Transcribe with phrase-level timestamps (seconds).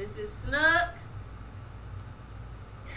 [0.00, 0.54] This is Snook.
[0.54, 0.58] we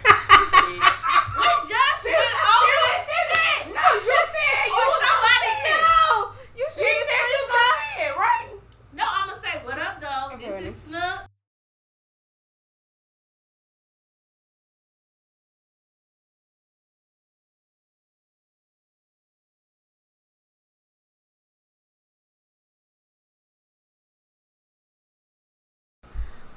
[0.07, 3.75] just went over this shit.
[3.75, 5.83] No, you said you Or was somebody gonna say it.
[5.83, 6.31] know.
[6.55, 8.47] You said you was gonna say it, right?
[8.93, 10.31] No, I'm gonna say what up, though.
[10.35, 10.67] Okay, This ready.
[10.67, 11.19] is Snook.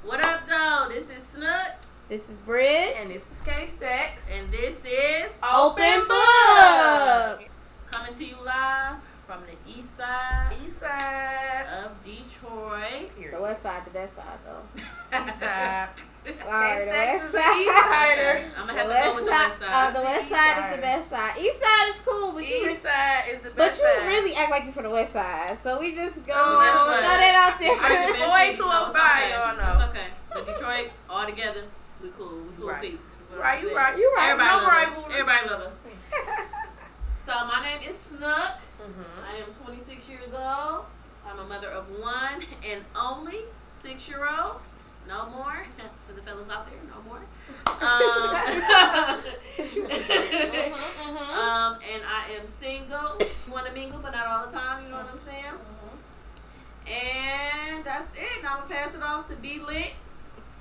[0.03, 0.87] What up, though?
[0.89, 1.71] This is Snook,
[2.09, 2.95] This is Brid.
[2.97, 4.21] And this is K Stacks.
[4.31, 7.49] and this is Open book.
[7.91, 11.65] coming to you live from the east side East side.
[11.83, 13.11] of Detroit.
[13.31, 14.63] The west side, the best side though.
[15.17, 15.89] East side.
[16.27, 17.57] Sorry, the K-Stacks west is the side.
[17.57, 18.43] east sider.
[18.57, 19.95] I'm gonna The have to go west with the side, west uh, side.
[19.95, 21.37] the west East side is the best side.
[21.39, 23.51] East side is cool, but you, East side is the best.
[23.51, 23.55] Side.
[23.55, 24.07] But best you side.
[24.07, 25.57] really act like you're from the west side.
[25.59, 27.03] So we just go that's throw right.
[27.03, 28.27] that out I did the there.
[28.27, 29.31] best Way city, too so up okay.
[29.31, 29.79] y'all know.
[29.79, 30.07] It's okay.
[30.33, 31.63] But Detroit, all together,
[32.01, 32.37] we cool.
[32.43, 32.81] We cool Right.
[32.81, 32.99] people.
[33.29, 33.97] What Right, you right.
[33.97, 34.29] You right.
[34.31, 35.11] Everybody No love us.
[35.11, 35.73] Everybody love us.
[37.25, 38.21] So my name is Snook.
[38.79, 39.03] Mhm.
[39.29, 40.85] I am 26 years old.
[41.27, 43.39] I'm a mother of one and only
[43.73, 44.61] six year old.
[45.09, 45.65] No more.
[46.07, 47.19] For the fellas out there, no more.
[47.81, 48.35] Um,
[51.37, 53.17] um, and I am single.
[53.51, 54.83] Want to mingle, but not all the time.
[54.85, 55.43] You know what I'm saying?
[56.87, 58.41] And that's it.
[58.43, 59.91] Now I'm gonna pass it off to B Lit.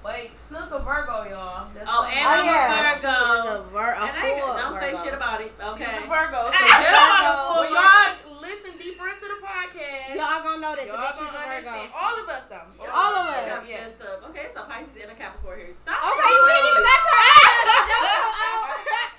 [0.06, 1.66] Wait, Snook a Virgo, y'all.
[1.74, 2.14] That's Oh, something.
[2.14, 3.10] and Oh I'm a yeah, Virgo.
[3.10, 5.50] She is a Vir- a And I don't say shit about it.
[5.58, 5.82] Okay.
[5.82, 6.40] She's a Virgo.
[6.46, 10.78] So Just just wanna when pull y'all listen deeper into the podcast, Y'all gonna know
[10.78, 11.74] that y'all bitch is a gonna Virgo.
[11.74, 11.90] understand.
[11.90, 12.86] All of us, though.
[12.86, 13.42] All of us.
[13.50, 13.82] Yeah, Yeah.
[13.82, 14.30] messed up.
[14.30, 15.74] Okay, so Pisces and a Capricorn here.
[15.74, 15.98] Stop.
[15.98, 17.26] Okay, you ain't even got to her.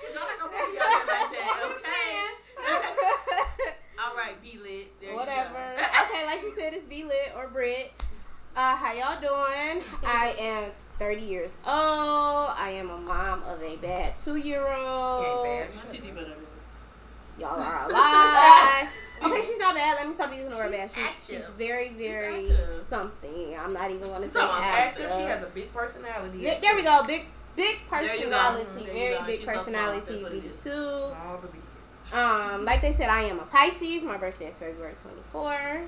[0.07, 2.31] Y'all not gonna put me out like that, okay?
[3.99, 4.87] All right, B Lit.
[5.03, 5.59] There you Whatever.
[5.75, 5.83] go.
[6.07, 7.91] okay, like you said, it's B Lit or Brit.
[8.57, 9.83] Uh, how y'all doing?
[10.03, 12.55] I am 30 years old.
[12.57, 15.45] I am a mom of a bad two year old.
[15.45, 16.37] Ain't Not too deep in it.
[17.39, 18.89] Y'all are alive.
[19.23, 19.97] okay, she's not bad.
[19.97, 20.89] Let me stop using the word bad.
[20.89, 22.83] She's She's, she's very, very active.
[22.89, 23.55] something.
[23.55, 25.05] I'm not even gonna say talking active.
[25.05, 26.41] Active, she has a big personality.
[26.41, 27.03] There, there we go.
[27.05, 27.25] Big,
[27.55, 28.29] big There you go.
[28.31, 28.85] personality.
[28.91, 29.99] Very big She's so personality.
[29.99, 30.71] That's be the two.
[30.71, 31.61] Small to big.
[32.11, 34.01] Um, like they said, I am a Pisces.
[34.01, 34.95] My birthday is February
[35.31, 35.85] 24th.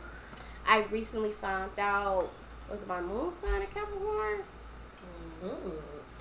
[0.68, 2.29] I recently found out
[2.69, 4.40] was it my moon sign a Capricorn.
[5.44, 5.72] Mm.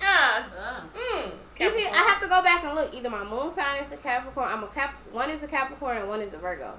[0.01, 0.43] Yeah.
[0.57, 0.83] Ah.
[0.95, 1.31] Mm.
[1.59, 2.93] You see, I have to go back and look.
[2.93, 4.47] Either my moon sign is a Capricorn.
[4.49, 4.93] I'm a Cap.
[5.11, 6.73] One is a Capricorn and one is a Virgo.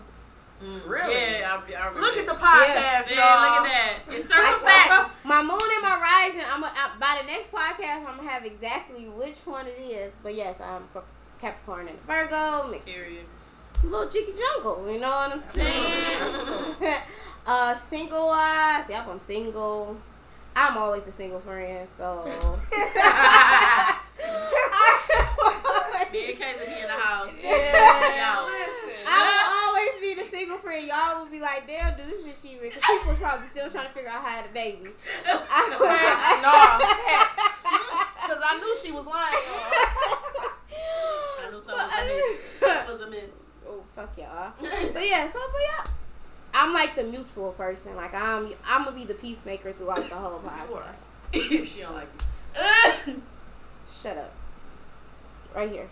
[0.65, 0.87] Mm.
[0.89, 1.15] Really?
[1.15, 2.01] Yeah, I, I remember.
[2.01, 3.63] Look at the podcast, Yeah, y'all.
[3.63, 4.15] look at that.
[4.15, 5.11] It circles back.
[5.25, 6.43] My moon and my rising.
[6.51, 8.07] I'm a, I, by the next podcast.
[8.09, 10.13] I'm gonna have exactly which one it is.
[10.23, 10.83] But yes, I'm
[11.41, 12.69] Capricorn and Virgo.
[12.71, 13.25] Mixed Period.
[13.85, 14.91] little jiggy jungle.
[14.93, 16.97] You know what I'm saying?
[17.47, 19.97] Uh, single wise, yep, I'm single.
[20.55, 22.25] I'm always a single friend, so.
[26.13, 27.31] Me and Kayla be in the house.
[27.41, 28.19] Yeah.
[28.19, 28.47] Y'all.
[28.47, 29.07] Listen.
[29.07, 30.85] I will always be the single friend.
[30.87, 32.69] Y'all will be like, damn, do this bitch even?
[32.69, 34.91] Because people's probably still trying to figure out how to have a baby.
[35.25, 35.29] I,
[36.43, 36.51] no,
[38.27, 39.39] because I knew she was lying.
[39.47, 39.71] y'all.
[41.41, 42.39] I knew something was amiss.
[42.59, 43.33] Something was amiss.
[43.67, 44.53] Oh fuck y'all.
[44.59, 45.85] But yeah, so but yeah,
[46.53, 47.95] I'm like the mutual person.
[47.97, 50.95] Like I'm, I'm gonna be the peacemaker throughout the whole podcast.
[51.33, 52.09] if she don't like
[53.07, 53.23] you.
[54.03, 54.33] Shut up.
[55.55, 55.89] Right here.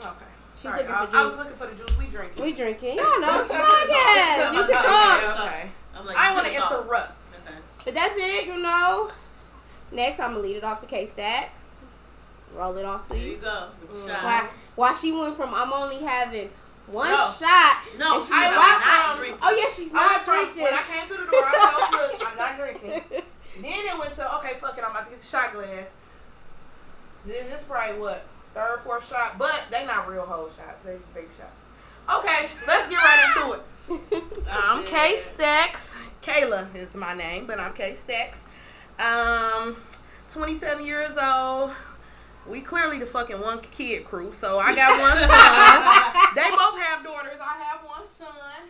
[0.00, 0.10] Okay.
[0.54, 1.98] She's Sorry, looking I, for I was looking for the juice.
[1.98, 2.42] We drinking.
[2.42, 2.96] We drinking.
[2.96, 4.52] Y'all know it's a podcast.
[4.54, 5.40] You can talk.
[5.40, 5.70] Okay.
[5.96, 7.12] I'm like, I want to interrupt.
[7.46, 7.58] Okay.
[7.84, 9.10] But that's it, you know.
[9.92, 11.62] Next, I'm gonna lead it off to K Stacks.
[12.54, 13.36] Roll it off to There you you.
[13.38, 13.68] go.
[13.90, 14.08] Mm.
[14.24, 14.48] Why?
[14.76, 16.50] Why she went from I'm only having
[16.86, 17.30] one No.
[17.38, 17.82] shot.
[17.98, 19.40] No, she's she's I not, went not from- drinking.
[19.42, 20.62] Oh yeah, she's I not from drinking.
[20.64, 21.44] when I came through the door.
[21.46, 23.02] I told look, I'm not drinking.
[23.62, 25.88] Then it went to okay, fuck it, I'm about to get the shot glass.
[27.26, 30.82] Then this probably what third, fourth shot, but they not real whole shots.
[30.84, 31.52] They just baby shots.
[32.18, 33.52] Okay, let's get right into
[34.20, 34.44] it.
[34.50, 35.92] I'm K Stacks.
[36.22, 38.38] Kayla is my name, but I'm K Stacks.
[38.98, 39.76] Um,
[40.30, 41.72] 27 years old.
[42.48, 44.32] We clearly the fucking one kid crew.
[44.32, 45.28] So I got one son.
[46.36, 47.40] they both have daughters.
[47.40, 48.68] I have one son.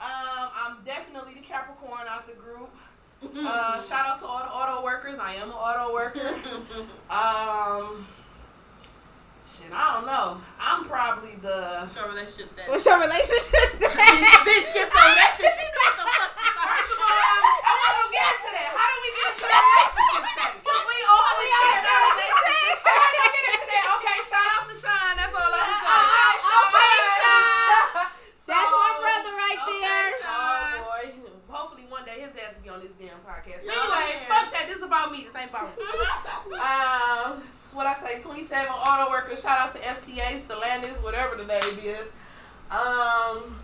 [0.00, 2.70] Um, I'm definitely the Capricorn out the group.
[3.22, 5.18] Uh, shout out to all the auto workers.
[5.20, 6.38] I am an auto worker.
[7.10, 8.06] Um,
[9.50, 10.38] shit, I don't know.
[10.60, 11.88] I'm probably the.
[11.94, 12.70] Short relationship status.
[12.70, 13.82] What's your relationship?
[13.82, 15.50] Bitch, skip over that shit.
[15.50, 18.70] She the fuck First of all, I want to get into that.
[18.70, 20.62] How do we get into the relationship status?
[20.62, 22.78] We always get into that relationship.
[22.86, 23.84] How do we get into that?
[23.98, 25.12] Okay, shout out to Sean.
[25.18, 26.38] That's all I'm saying.
[26.38, 28.14] Oh, okay, Sean.
[28.46, 30.06] That's my So- brother right Okay, there.
[30.22, 30.38] Sean.
[30.38, 31.04] Oh boy.
[31.48, 33.60] Hopefully one day his ass will be on this damn podcast.
[33.60, 35.24] Anyway, fuck okay, this is about me.
[35.24, 35.84] This ain't about me.
[36.54, 37.42] um,
[37.72, 39.42] what I say, 27 auto workers.
[39.42, 42.06] Shout out to FCA, Stellantis, whatever the name is.
[42.70, 43.58] Um,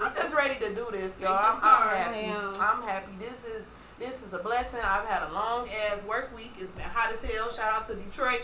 [0.00, 1.38] I'm just ready to do this, y'all.
[1.38, 2.26] I'm, I'm happy.
[2.26, 3.12] I'm happy.
[3.18, 3.66] This is
[3.98, 4.80] this is a blessing.
[4.82, 6.52] I've had a long ass work week.
[6.58, 7.50] It's been hot as hell.
[7.52, 8.42] Shout out to Detroit.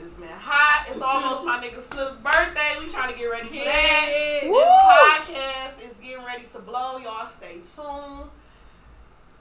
[0.00, 0.86] It's been hot.
[0.90, 2.76] It's almost my nigga Snook's birthday.
[2.80, 4.40] We trying to get ready for that.
[4.42, 4.68] This
[5.08, 6.98] podcast is getting ready to blow.
[6.98, 8.30] Y'all stay tuned.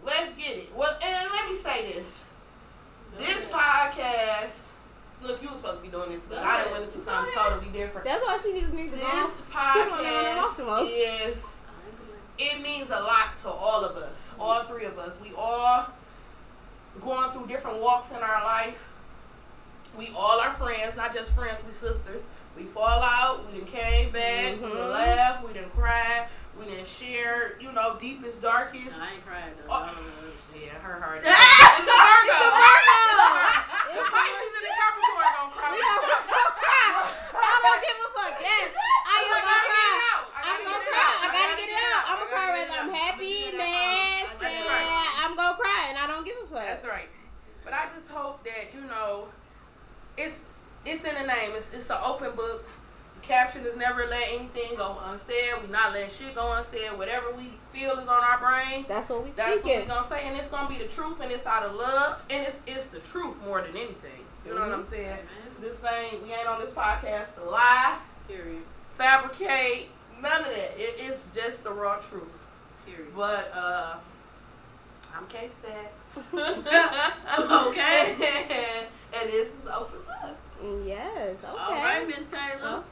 [0.07, 0.69] Let's get it.
[0.75, 2.21] Well, and let me say this.
[3.17, 4.53] This podcast,
[5.21, 7.71] look, you was supposed to be doing this, but I done went into something totally
[7.71, 8.05] different.
[8.05, 8.95] That's why she needs me to go.
[8.95, 11.45] This wanna know podcast is,
[12.37, 15.13] it means a lot to all of us, all three of us.
[15.21, 15.87] We all
[17.01, 18.87] going through different walks in our life.
[19.97, 22.21] We all are friends, not just friends, we sisters.
[22.55, 24.91] We fall out, we done came back, we done Mhm.
[24.91, 26.27] laughed, we done cried,
[26.57, 28.89] we didn't share, you know, deepest, darkest.
[28.89, 29.69] No, I ain't cried though.
[29.69, 29.85] Oh.
[29.85, 30.73] I don't know that shit.
[30.73, 31.21] Yeah, her heart.
[31.27, 32.33] It's it's the Virgo.
[32.33, 32.97] It's the Virgo.
[33.93, 35.69] The Pisces and the Capricorn gonna cry.
[35.69, 36.17] We gonna
[36.57, 36.89] cry.
[37.37, 38.33] I don't give a fuck.
[38.41, 39.93] Yes, I am gonna cry.
[40.17, 41.11] I I'm gonna cry.
[41.21, 42.01] I gotta get it out.
[42.09, 44.41] I'm gonna cry get whether I'm happy, I'm mad, get it out.
[44.41, 44.87] That's right.
[44.89, 45.13] sad.
[45.21, 46.65] I'm gonna cry, and I don't give a fuck.
[46.65, 47.09] That's right.
[47.63, 49.29] But I just hope that you know,
[50.17, 50.41] it's
[50.89, 51.53] it's in the name.
[51.53, 52.65] It's it's an open book.
[53.27, 55.61] Caption is never let anything go unsaid.
[55.61, 56.97] We not letting shit go unsaid.
[56.97, 58.85] Whatever we feel is on our brain.
[58.87, 59.35] That's what we say.
[59.37, 59.79] That's what speaking.
[59.81, 62.47] we gonna say, and it's gonna be the truth, and it's out of love, and
[62.47, 64.23] it's it's the truth more than anything.
[64.45, 65.07] You know what I'm saying?
[65.07, 65.59] Amen.
[65.59, 67.97] This ain't we ain't on this podcast to lie,
[68.29, 68.61] Period.
[68.91, 69.89] fabricate,
[70.21, 70.73] none of that.
[70.77, 72.45] It, it's just the raw truth.
[72.85, 73.11] Period.
[73.13, 73.95] But uh,
[75.13, 76.19] I'm K Stacks.
[77.67, 78.15] Okay.
[79.19, 80.37] and this is open book.
[80.85, 81.35] Yes.
[81.43, 81.47] Okay.
[81.59, 82.83] All right, Miss Kayla.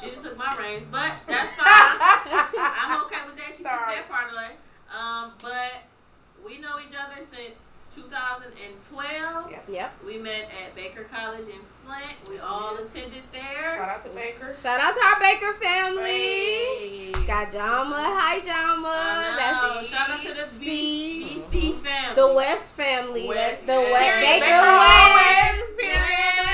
[0.00, 1.66] She just took my reins, but that's fine.
[1.66, 3.54] I'm okay with that.
[3.56, 3.78] She Sorry.
[3.78, 4.50] took that part away.
[4.92, 5.72] Um, but
[6.44, 9.50] we know each other since 2012.
[9.50, 9.58] Yeah.
[9.68, 9.92] Yep.
[10.06, 12.16] We met at Baker College in Flint.
[12.28, 13.74] We all attended there.
[13.76, 14.54] Shout out to Baker.
[14.62, 16.02] Shout out to our Baker family.
[16.02, 17.12] Hey.
[17.26, 17.96] Got Jama.
[17.96, 18.88] Hi, Jama.
[18.88, 19.74] I know.
[19.80, 22.14] That's Shout out to the B- BC family.
[22.14, 23.26] The West family.
[23.28, 23.66] West.
[23.66, 24.20] The West.
[24.20, 25.14] Baker, Baker West.
[25.16, 25.76] West.
[25.76, 25.96] Period.
[25.96, 26.36] Period.
[26.36, 26.45] West.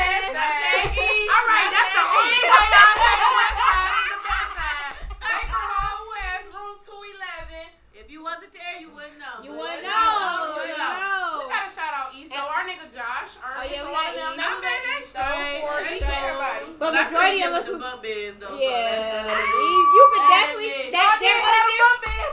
[16.93, 18.57] Majority of us the was- bump is though.
[18.59, 18.69] Yeah.
[18.69, 20.91] So that's, that's, You could That definitely.
[20.93, 21.83] That, that did would have have a been.
[21.83, 22.33] bump is.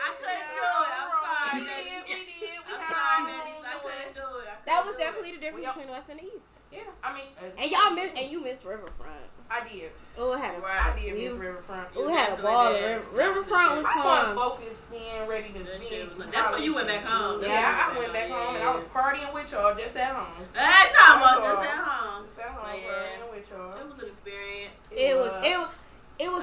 [0.00, 0.90] I couldn't do it.
[0.90, 1.60] I'm sorry.
[1.60, 1.90] We Nettie.
[1.90, 2.58] did, we did.
[2.60, 3.60] We I'm had sorry, our Nettie.
[3.60, 4.46] I own couldn't do it.
[4.50, 6.49] I That was definitely the difference between West and the East.
[6.72, 8.16] Yeah, I mean, uh, And y'all missed.
[8.16, 9.10] And you missed Riverfront.
[9.50, 9.90] I did.
[10.16, 10.60] Oh, it had a.
[10.60, 10.78] Right.
[10.78, 11.90] I did miss You- Riverfront.
[11.96, 12.72] We You had a definitely ball.
[12.72, 12.82] did.
[12.82, 14.36] River, That was the Riverfront was I wasn't fun.
[14.38, 15.86] focused then, ready to That be.
[15.88, 17.42] shit was- in that's when you went back home.
[17.42, 18.64] Yeah, Yeah, I That's when you went back home, home and.
[18.64, 20.46] I was partying with y'all just at home.
[20.54, 22.24] Hey, Tom was just at home.
[22.30, 22.90] Just at home yeah.
[22.94, 23.74] partying with y'all.
[23.80, 24.78] It was an experience.
[24.92, 25.26] It was.
[25.26, 25.46] It was.
[25.50, 25.68] It was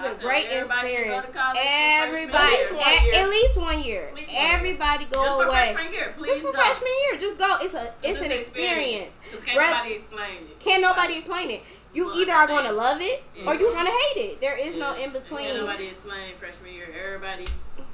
[0.03, 1.25] I a tell great everybody to go experience.
[1.27, 3.13] to college for Everybody, freshman year.
[3.13, 4.03] at, at least one year.
[4.07, 4.49] At least one year.
[4.53, 5.73] Everybody go Just for away.
[5.73, 6.57] freshman year, please Just for go.
[6.59, 7.57] freshman year, just go.
[7.61, 9.13] It's a it's Just an experience.
[9.23, 10.59] Because can't Rather- nobody explain it.
[10.59, 11.61] Can't nobody explain it.
[11.93, 13.59] You Well, either are going to love it or Mhm.
[13.59, 14.41] you're going to hate it.
[14.41, 15.45] There is no in between.
[15.47, 16.87] Can't nobody explain freshman year.
[16.93, 17.45] Everybody.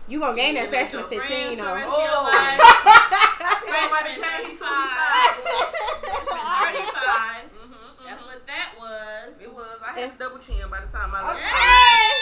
[0.05, 1.71] You gonna gain that freshman 15 for though.
[1.71, 1.77] Oh.
[1.77, 2.59] of your life.
[3.63, 4.67] Nobody Freshman paid 25.
[6.03, 6.59] 25.
[6.59, 7.52] Freshman 35.
[8.47, 9.41] That's what that was.
[9.41, 9.79] It was.
[9.85, 11.39] I had a double chin by the time I left.
[11.39, 11.49] Okay.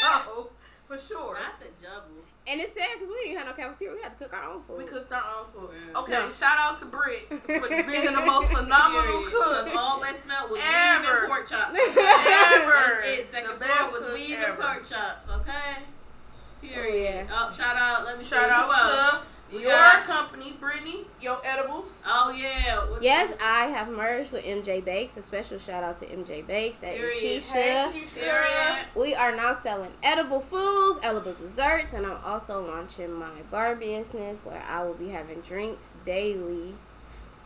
[0.33, 0.49] Oh,
[0.87, 1.35] for sure.
[1.35, 2.25] Not the jubble.
[2.47, 3.95] And it's sad because we didn't have no cafeteria.
[3.95, 4.77] We had to cook our own food.
[4.79, 5.69] We cooked our own food.
[5.71, 5.99] Yeah.
[6.01, 6.29] Okay, No.
[6.29, 9.75] shout out to Britt for being the most phenomenal Because cook.
[9.77, 11.17] all that smelled was weed Ever.
[11.19, 11.77] and pork chops.
[11.79, 11.95] Ever.
[11.95, 13.31] That's it.
[13.31, 14.51] Second The floor best was cook weed ever.
[14.51, 15.29] and pork chops.
[15.29, 15.75] Okay.
[15.79, 17.27] Oh, Period.
[17.29, 17.47] yeah.
[17.47, 18.05] Oh, shout out.
[18.05, 18.51] Let me Shout see.
[18.51, 21.87] Out to We your got- company, Brittany, your edibles.
[22.05, 22.89] Oh yeah.
[22.89, 25.17] What- Yes, I have merged with MJ Bakes.
[25.17, 26.77] A special shout out to MJ Bakes.
[26.77, 27.41] That is Period.
[27.43, 27.51] Keisha.
[27.51, 28.13] Hey, Keisha.
[28.13, 28.85] Period.
[28.95, 34.39] We are now selling edible foods, edible desserts, and I'm also launching my bar business
[34.45, 36.75] where I will be having drinks daily.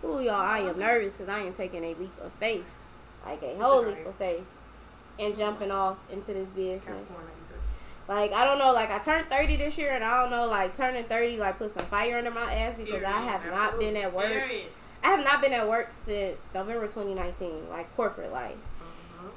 [0.04, 2.66] Ooh, y'all, I am nervous because I am taking a leap of faith,
[3.26, 4.46] like a whole leap of faith,
[5.20, 7.08] and jumping off into this business.
[8.08, 10.76] Like I don't know, like I turned 30 this year, and I don't know, like
[10.76, 13.30] turning 30, like put some fire under my ass because I Period.
[13.30, 14.28] have not been at work.
[14.28, 14.66] Period.
[15.04, 18.56] I have not been at work since November 2019, like corporate life.
[18.82, 19.30] Mhm.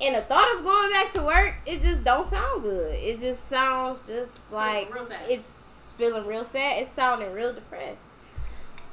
[0.00, 2.94] And the thought of going back to work, it just don't sound good.
[2.94, 4.90] It just sounds just like
[5.28, 6.82] it's feeling real sad.
[6.82, 8.00] It's sounding real depressed.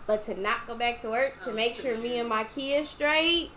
[0.08, 3.52] But to not go back to work, to make sure me and my kids straight,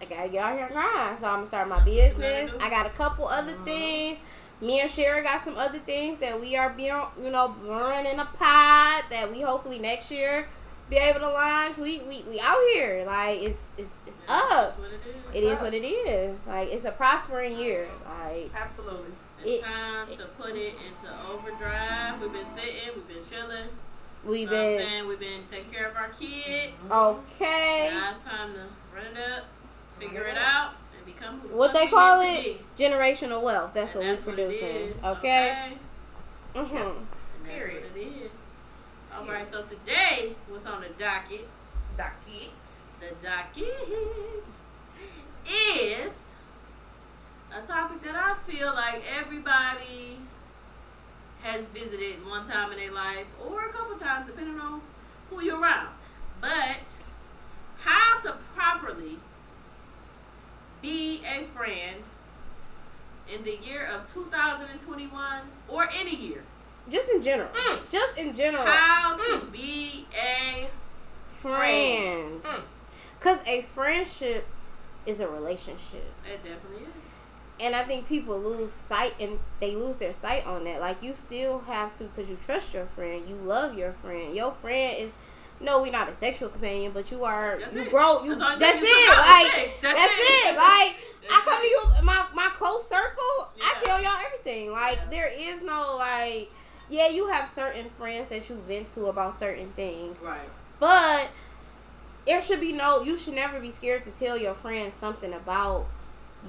[0.00, 1.18] I gotta get out here and grind.
[1.20, 2.62] So I'm gonna start my That's what you business.
[2.62, 3.64] I got a couple other Mhm.
[3.64, 4.18] things.
[4.64, 8.24] Me and Shara got some other things that we are being, you know, running a
[8.24, 10.46] pod that we hopefully next year
[10.88, 11.76] be able to launch.
[11.76, 14.78] We we, we out here like it's it's it's up.
[14.78, 15.22] it is.
[15.34, 16.36] It is what it is.
[16.46, 17.86] Like it's a prospering year.
[18.22, 19.12] Like Absolutely.
[19.40, 22.20] It's it- time to put it into overdrive.
[22.22, 23.68] We've been sitting, we've been chilling.
[24.24, 25.08] we've know been saying?
[25.08, 26.90] We've been taking care of our kids.
[26.90, 27.90] okay.
[27.92, 28.60] Now it's time to
[28.94, 29.44] run it up,
[29.98, 30.74] figure it out,
[31.06, 32.60] become who the What they call it?
[32.76, 33.72] Generational wealth.
[33.74, 34.76] That's And what we're that's what it producing.
[34.98, 35.78] is, Okay.
[36.54, 36.60] Mhm.
[36.96, 37.06] And
[37.44, 37.84] that's Period.
[37.92, 38.30] what it is.
[39.16, 39.46] All right.
[39.46, 41.48] So today, what's on the docket?
[41.96, 42.90] Dockets.
[43.00, 44.44] The docket
[45.46, 46.30] is
[47.52, 50.18] a topic that I feel like everybody
[51.42, 54.80] has visited one time in their life or a couple times, depending on
[55.30, 55.88] who you're around.
[56.40, 56.80] But
[57.80, 59.18] how to properly
[60.84, 62.02] be a friend
[63.32, 66.42] in the year of 2021 or any year.
[66.90, 67.48] Just in general.
[67.54, 67.90] Mm.
[67.90, 68.64] Just in general.
[68.66, 69.50] How to Mm.
[69.52, 70.68] be a
[71.26, 72.42] friend.
[72.42, 72.62] Mm.
[73.20, 74.46] Cause a friendship
[75.06, 76.12] is a relationship.
[76.26, 76.92] it definitely is.
[77.60, 80.80] And I think people lose sight and they lose their sight on that.
[80.80, 84.34] Like you still have to, cause you trust your friend, you love your friend.
[84.34, 85.10] Your friend is,
[85.60, 87.58] no, we're not a sexual companion, but you are.
[87.58, 87.90] That's you it.
[87.90, 88.22] grow.
[88.24, 88.34] You.
[88.34, 89.18] That's That's, it.
[89.18, 89.82] Like that's it.
[89.82, 90.48] That's that's it.
[90.52, 90.56] it.
[90.56, 90.96] Like
[91.26, 93.50] I That's come to you, my my close circle.
[93.62, 94.70] I tell y'all everything.
[94.72, 95.10] Like Yeah.
[95.10, 96.50] there is no like,
[96.88, 100.48] yeah, you have certain friends that you vent to about certain things, Right.
[100.78, 101.28] but
[102.26, 103.02] there should be no.
[103.02, 105.86] You should never be scared to tell your friends something about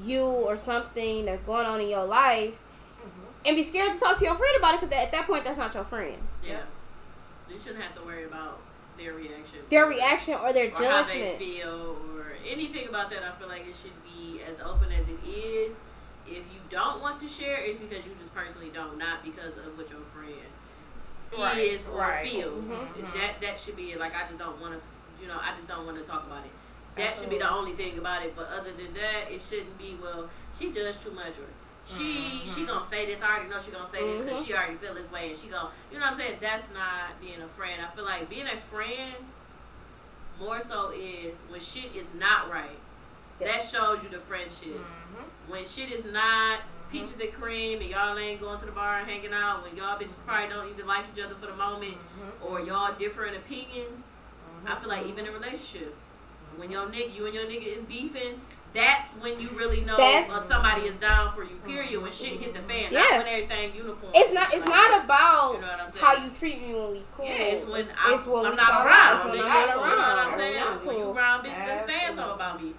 [0.04, 3.46] you or something that's going on in your life mm-hmm.
[3.46, 5.58] and be scared to talk to your friend about it because at that point that's
[5.58, 6.18] not your friend.
[6.44, 6.64] Yeah.
[7.50, 8.60] You shouldn't have to worry about
[8.98, 9.60] their reaction.
[9.70, 13.24] Their reaction or their or how they feel or anything about that.
[13.24, 15.76] I feel like it should be as open as it is.
[16.28, 19.78] If you don't want to share, it's because you just personally don't, not because of
[19.78, 20.34] what your friend
[21.38, 22.28] Right, is or right.
[22.28, 22.66] feels.
[22.66, 23.14] Mhm.
[23.14, 24.00] That that should be it.
[24.00, 24.80] Like I just don't want to,
[25.22, 26.52] you know, I just don't want to talk about it.
[26.96, 28.36] That should be the only thing about it.
[28.36, 29.98] But other than that, it shouldn't be.
[30.02, 31.46] Well, she judged too much, or
[31.88, 32.68] she she Mhm.
[32.68, 33.22] gonna say this.
[33.22, 35.48] I already know she gonna say this because she already feel this way, and she
[35.48, 36.38] gonna, you know what I'm saying?
[36.42, 37.82] That's not being a friend.
[37.82, 39.14] I feel like being a friend
[40.40, 42.78] more so is when shit is not right.
[43.40, 43.48] Yeah.
[43.54, 44.76] That shows you the friendship.
[44.76, 45.52] Mm-hmm.
[45.52, 46.60] When shit is not
[46.92, 49.98] peaches and cream and y'all ain't going to the bar and hanging out, when y'all
[50.00, 51.98] bitches probably don't even like each other for the moment,
[52.42, 54.08] or y'all different opinions,
[54.66, 55.94] I feel like even in a relationship,
[56.56, 58.42] when your nigga, you and your nigga is beefing,
[58.76, 61.56] that's when you really know That's- uh, somebody is down for you.
[61.66, 62.02] Period.
[62.02, 63.00] When shit hit the fan, Yeah.
[63.02, 64.12] not when everything uniform.
[64.14, 64.54] It's not.
[64.54, 66.06] It's not about You know what I'm saying?
[66.06, 67.26] how you treat me when we cool.
[67.26, 69.30] Yeah, it's when I'm, It's when I'm not around.
[69.32, 69.40] when.
[69.40, 70.20] I'm not You know what around.
[70.34, 70.60] I'm saying?
[70.60, 71.18] not When you cool.
[71.18, 72.74] around bitches that's saying something about me.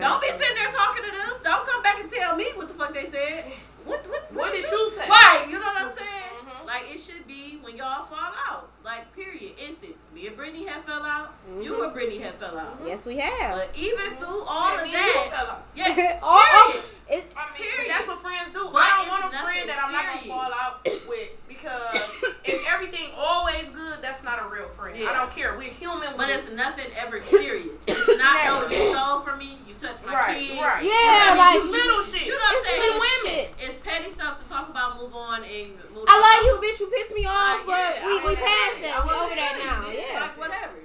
[0.00, 1.32] Don't be sitting there talking to them.
[1.42, 3.44] Don't come back and tell me what the fuck they said.
[3.84, 5.08] What what, What did you say?
[5.08, 6.33] Right, you know what I'm saying?
[6.66, 8.70] Like it should be when y'all fall out.
[8.84, 9.52] Like period.
[9.58, 9.98] Instance.
[10.14, 11.34] Me and Brittany have fell out.
[11.60, 11.84] You Mhm.
[11.84, 12.78] and Brittany have fell out.
[12.86, 13.56] Yes, we have.
[13.56, 15.66] But even through all Shit, of me and you that, fell out.
[15.74, 16.72] yeah, All- all-
[17.06, 17.24] period.
[17.24, 17.90] it- I mean, Period.
[17.90, 18.68] that's what friends do.
[18.72, 21.94] But I don't want a friend that I'm not gonna fall out with because
[22.44, 24.96] if everything always good, that's not a real friend.
[24.98, 25.10] Yeah.
[25.10, 25.54] I don't care.
[25.56, 26.08] We're human.
[26.16, 27.80] But it's nothing ever serious.
[27.86, 30.60] It's not no, oh, you stole from me, you touched my right, kids.
[30.60, 30.82] right.
[30.82, 32.24] Yeah, I mean, like- little shit.
[32.26, 32.80] You know what I'm saying?
[32.80, 33.32] little women.
[33.32, 33.48] shit.
[33.60, 36.20] It's petty stuff to talk about, move on, and move I on.
[36.24, 36.80] love you, bitch.
[36.80, 38.92] You pissed me off, Like, but yeah, we, I we passed that.
[38.96, 38.98] that.
[39.04, 39.76] We want over that now.
[39.88, 40.00] bitch.
[40.08, 40.20] Yeah.
[40.20, 40.78] Like whatever.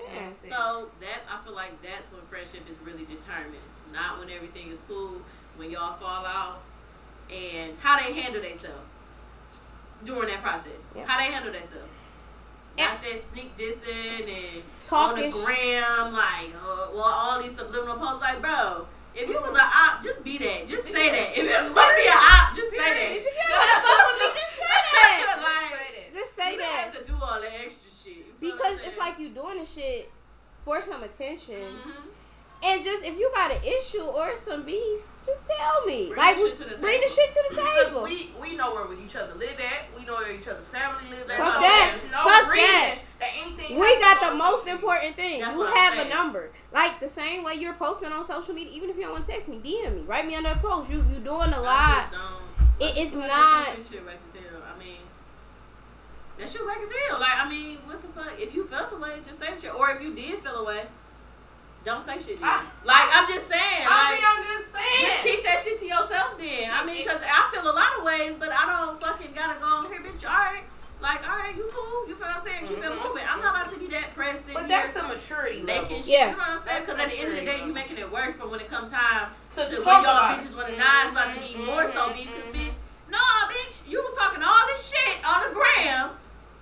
[0.00, 0.30] yeah.
[0.42, 3.64] So that I feel like that's when friendship is really determined.
[3.92, 5.22] Not when everything is cool,
[5.56, 6.60] when y'all fall out,
[7.30, 8.86] and how they handle themselves
[10.04, 10.92] during that process.
[10.94, 11.04] Yeah.
[11.06, 11.88] How they handle themselves.
[12.78, 17.96] Not that sneak dissing and Talking on the gram, like, uh, well, all these subliminal
[17.96, 20.66] posts, like, bro, if you was an op, just be that.
[20.68, 21.30] Just say that.
[21.32, 23.16] If you was going to be an op, just say that.
[23.16, 25.40] If you don't fuck with me, just say that.
[25.40, 26.92] like, Just say you that.
[26.92, 28.16] don't have to do all the extra shit.
[28.18, 30.12] You feel what Because it's like you doing the shit
[30.62, 31.56] for some attention.
[31.64, 32.04] Mhm.
[32.62, 36.06] And just if you got an issue or some beef, just tell me.
[36.06, 38.02] Bring like the shit to the bring the shit to the Because table.
[38.02, 39.84] we we know where each other live at.
[39.98, 41.36] We know where each other's family live at.
[41.38, 41.96] Fuck so that.
[42.10, 42.98] no Fuck that.
[43.20, 43.78] that anything.
[43.78, 45.40] we got the most social important thing.
[45.40, 46.50] That's you what I'm have a number.
[46.72, 49.32] Like the same way you're posting on social media, even if you don't want to
[49.32, 50.02] text me, DM me.
[50.06, 50.90] Write me under a post.
[50.90, 52.10] You you doing a I lot.
[52.10, 52.88] just don't.
[52.88, 54.62] It is Like, not- That shit whack as hell.
[54.74, 54.98] I mean,
[56.38, 57.18] that shit whack as hell.
[57.20, 58.38] Like, I mean, what the fuck?
[58.38, 59.74] If you felt the way, just say the shit.
[59.74, 60.84] Or if you did feel away,
[61.86, 62.36] don't say shit.
[62.42, 62.48] Then.
[62.50, 63.86] I- like, I'm just saying.
[63.86, 65.22] I Like, mean, I'm just just saying.
[65.22, 66.34] keep that shit to yourself.
[66.38, 66.68] Then.
[66.74, 69.66] I mean, because I feel a lot of ways, but I don't fucking gotta go
[69.66, 70.26] on here, bitch.
[70.28, 70.62] All right.
[71.00, 72.08] Like, all right, you cool.
[72.08, 72.66] You feel what I'm saying?
[72.66, 72.96] Keep it Mhm.
[72.96, 73.22] moving.
[73.28, 74.48] I'm not about to be that pressed.
[74.52, 75.82] But that's some maturity level.
[75.84, 76.06] making shit.
[76.08, 76.30] Yeah.
[76.30, 76.80] You know what I'm saying?
[76.86, 77.66] Because at the end of the day, maturity.
[77.68, 80.40] you making it worse for when it comes time so to talk when y'all about
[80.40, 80.56] bitches it.
[80.56, 82.56] want to nah, it's about to be Mhm, more so beef because mhm.
[82.56, 82.74] bitch,
[83.12, 83.18] no,
[83.52, 86.10] bitch, you was talking all this shit on the gram.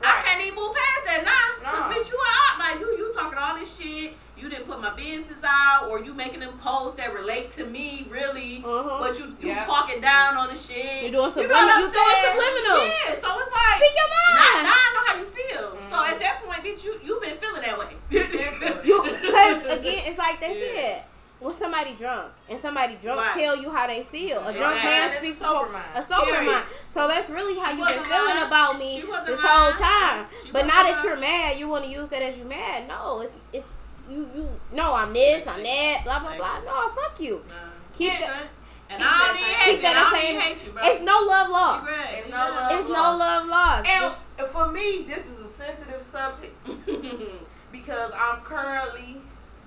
[0.05, 1.71] I can't even move past that now.
[1.71, 1.97] Cause No.
[1.97, 4.15] bitch, you are like you you talking all this shit.
[4.37, 8.07] You didn't put my business out, or you making them posts that relate to me,
[8.11, 8.63] really.
[8.67, 8.99] Mhm.
[9.01, 9.65] But you you Yeah.
[9.65, 11.05] talking down on the shit.
[11.05, 12.87] You doing know sublim- what I'm you doing subliminal.
[12.87, 14.67] Yeah, so it's like Speak your now, mind.
[14.67, 15.79] now I know how you feel.
[15.91, 16.09] So Mhm.
[16.13, 17.97] at that point, bitch, you you been feeling that way.
[18.11, 20.75] You because again, it's like they Yeah.
[20.75, 21.05] said.
[21.45, 23.39] When somebody drunk and somebody drunk Right.
[23.39, 24.91] tell you how they feel, a drunk Exactly.
[24.91, 25.85] man It's a speaks sober for mind.
[25.95, 26.53] a sober Period.
[26.53, 26.67] mind.
[26.89, 28.47] So that's really how you've been wasn't feeling lying.
[28.47, 29.49] about me wasn't this lying.
[29.51, 30.27] whole time.
[30.43, 32.89] She But wasn't now that you're mad, you want to use that as you mad.
[32.89, 33.67] No, it's it's
[34.09, 34.49] you you.
[34.73, 36.61] No, I'm this, I'm that, blah blah blah.
[36.65, 37.45] No, fuck you.
[37.47, 37.55] Nah.
[37.93, 38.49] Keep Yeah, that-
[38.89, 39.93] And keep I that don't even hate keep that.
[39.95, 40.83] that I don't same- hate you, bro.
[40.87, 41.91] It's no love You lost.
[41.91, 43.19] It's no love It's no lost.
[43.19, 43.89] love lost.
[43.91, 46.57] And for me, this is a sensitive subject
[47.73, 49.21] because I'm currently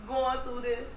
[0.07, 0.96] going through this.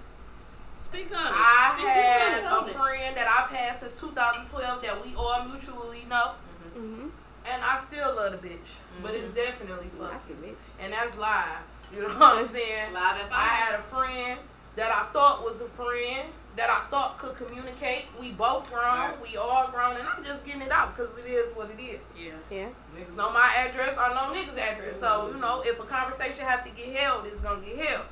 [0.91, 1.33] Speak on it.
[1.35, 2.75] I Speak had a it.
[2.77, 6.33] friend that I've had since 2012 that we all mutually know,
[6.77, 7.09] Mm-hmm.
[7.47, 9.35] and I still love the bitch, but it's Mhm.
[9.35, 10.29] definitely fucked.
[10.43, 10.55] Bitch.
[10.81, 11.59] And that's live.
[11.93, 12.93] You know what I'm saying?
[12.93, 13.59] Live at I five.
[13.59, 14.39] had a friend
[14.77, 18.07] that I thought was a friend that I thought could communicate.
[18.21, 18.83] We both grown.
[18.85, 19.21] Right.
[19.23, 22.01] We all grown, and I'm just getting it out because it is what it is.
[22.17, 22.33] Yeah.
[22.51, 22.69] Yeah.
[22.97, 23.97] Niggas know my address.
[23.99, 24.99] I know niggas' address.
[25.01, 28.05] So you know, if a conversation have to get held, it's gonna get held.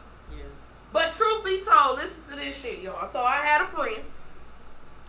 [0.93, 3.07] But truth be told, listen to this shit, y'all.
[3.07, 4.03] So I had a friend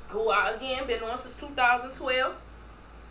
[0.09, 2.35] who I again been on since 2012.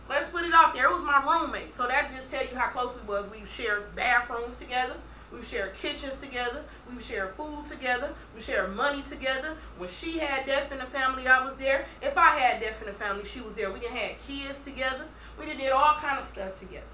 [0.08, 0.87] Let's put it out there.
[0.87, 1.75] It was my roommate.
[1.75, 3.28] So that just tell you how close we was.
[3.30, 4.96] We shared bathrooms together.
[5.30, 6.64] We've shared kitchens together.
[6.88, 8.14] We've shared food together.
[8.34, 9.56] We shared money together.
[9.76, 11.84] When she had death in the family, I was there.
[12.00, 13.70] If I had death in the family, she was there.
[13.70, 15.04] We didn't had kids together.
[15.38, 16.87] We did all kind of stuff together.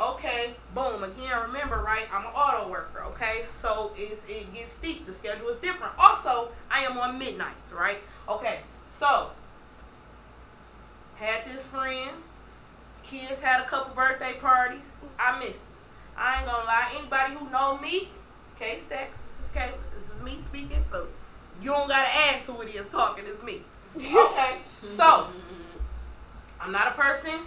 [0.00, 1.02] Okay, boom.
[1.02, 2.06] Again, remember, right?
[2.12, 3.02] I'm an auto worker.
[3.08, 5.06] Okay, so it's, it gets steep.
[5.06, 5.92] The schedule is different.
[5.98, 7.98] Also, I am on midnights, right?
[8.28, 9.30] Okay, so
[11.16, 12.10] had this friend.
[13.02, 14.92] Kids had a couple birthday parties.
[15.18, 16.16] I missed it.
[16.16, 16.90] I ain't gonna lie.
[16.96, 18.08] Anybody who know me,
[18.58, 19.68] K Stacks, this is K.
[19.94, 20.84] This is me speaking.
[20.90, 21.08] So
[21.60, 23.24] you don't gotta ask who it is talking.
[23.26, 23.62] It's me.
[23.96, 25.28] Okay, so
[26.60, 27.40] I'm not a person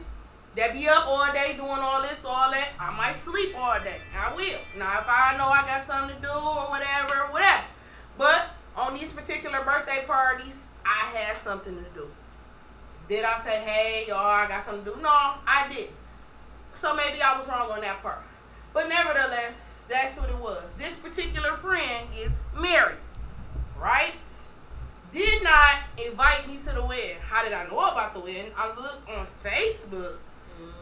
[0.55, 2.69] that be up all day doing all this, all that.
[2.79, 3.97] I might sleep all day.
[4.17, 4.59] I will.
[4.77, 7.63] Now, if I know I got something to do or whatever, whatever.
[8.17, 12.09] But on these particular birthday parties, I had something to do.
[13.07, 15.01] Did I say, hey, y'all, I got something to do?
[15.01, 15.95] No, I didn't.
[16.73, 18.21] So maybe I was wrong on that part.
[18.73, 20.73] But nevertheless, that's what it was.
[20.77, 22.97] This particular friend gets married,
[23.77, 24.15] right?
[25.13, 27.17] Did not invite me to the wedding.
[27.21, 28.51] How did I know about the wedding?
[28.55, 30.19] I looked on Facebook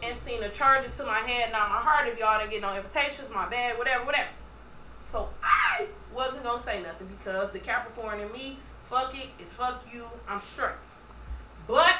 [0.04, 1.52] and seen a charger to my head.
[1.52, 4.30] not my heart, if y'all didn't get no invitations, my bad, whatever, whatever.
[5.04, 9.84] So I wasn't gonna say nothing because the Capricorn in me, fuck it, it's fuck
[9.92, 10.76] you, I'm straight.
[11.68, 11.98] But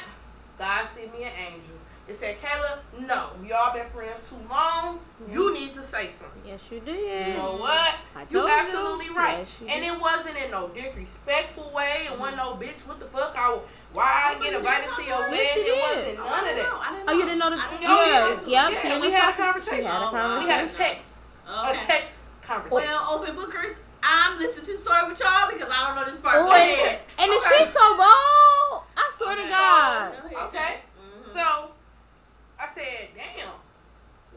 [0.58, 1.76] God sent me an angel.
[2.10, 4.98] It said, Kayla, no, y'all been friends too long.
[5.30, 6.42] You need to say something.
[6.44, 7.28] Yes, you did.
[7.28, 7.94] You know what?
[8.32, 9.14] You told absolutely you.
[9.16, 9.38] right.
[9.38, 9.94] Yes, you and did.
[9.94, 12.08] it wasn't in no disrespectful way.
[12.10, 12.84] It wasn't no bitch.
[12.88, 13.32] What the fuck?
[13.38, 13.58] I
[13.92, 15.30] why I So get invited to your to her?
[15.30, 15.62] wedding?
[15.64, 16.66] Yes, It wasn't Oh, none I of didn't that.
[16.66, 16.78] know.
[16.82, 17.56] I didn't Oh, you didn't know the.
[17.62, 18.42] I didn't yeah, know.
[18.50, 18.70] yep.
[18.74, 19.78] Yeah, see, we we had a conversation.
[19.78, 20.38] We had a Oh.
[20.42, 20.94] We had a conversation.
[20.98, 21.78] text, Okay.
[21.78, 22.90] a text conversation.
[22.90, 26.18] Well, open bookers, I'm listening to the story with y'all because I don't know this
[26.18, 26.42] part.
[26.42, 27.00] Oh, Go and, ahead.
[27.22, 27.58] and the Okay.
[27.62, 28.82] shit's so bold.
[28.98, 30.10] I swear to God.
[30.10, 30.48] Go ahead.
[30.50, 30.72] Okay.
[30.98, 31.32] Mhm.
[31.34, 31.69] So
[32.60, 33.52] I said, damn,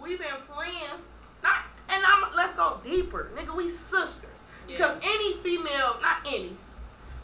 [0.01, 1.09] we been friends.
[1.43, 3.55] Not, and I'm let's go deeper, nigga.
[3.55, 4.29] We sisters.
[4.65, 6.55] Because any female, not any,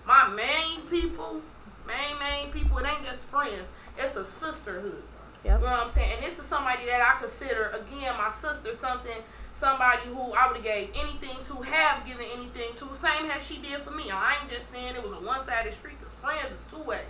[0.06, 1.42] my main people,
[1.88, 3.70] main main people, it ain't just friends.
[3.98, 5.04] It's a sisterhood.
[5.46, 5.60] Yep.
[5.62, 6.12] You know what I'm saying?
[6.16, 9.16] And this is somebody that I consider, again, my sister, something,
[9.54, 13.62] somebody who I would have gave anything to, have given anything to, same as she
[13.62, 14.12] did for me.
[14.12, 17.08] I ain't just saying it was a one-sided street, because friends is two ways.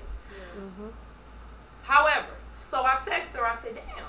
[0.56, 0.91] Mhm.
[1.82, 4.06] However, so I text her, I said, damn,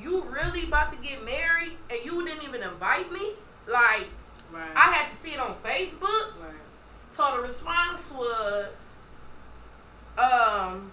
[0.00, 3.30] you really about to get married and you didn't even invite me?
[3.66, 4.08] Like,
[4.52, 4.70] Right.
[4.76, 6.32] I had to see it on Facebook.
[6.40, 6.54] right.
[7.12, 8.88] So the response was,
[10.18, 10.92] um,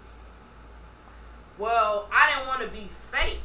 [1.59, 3.39] well, I didn't want to be fake.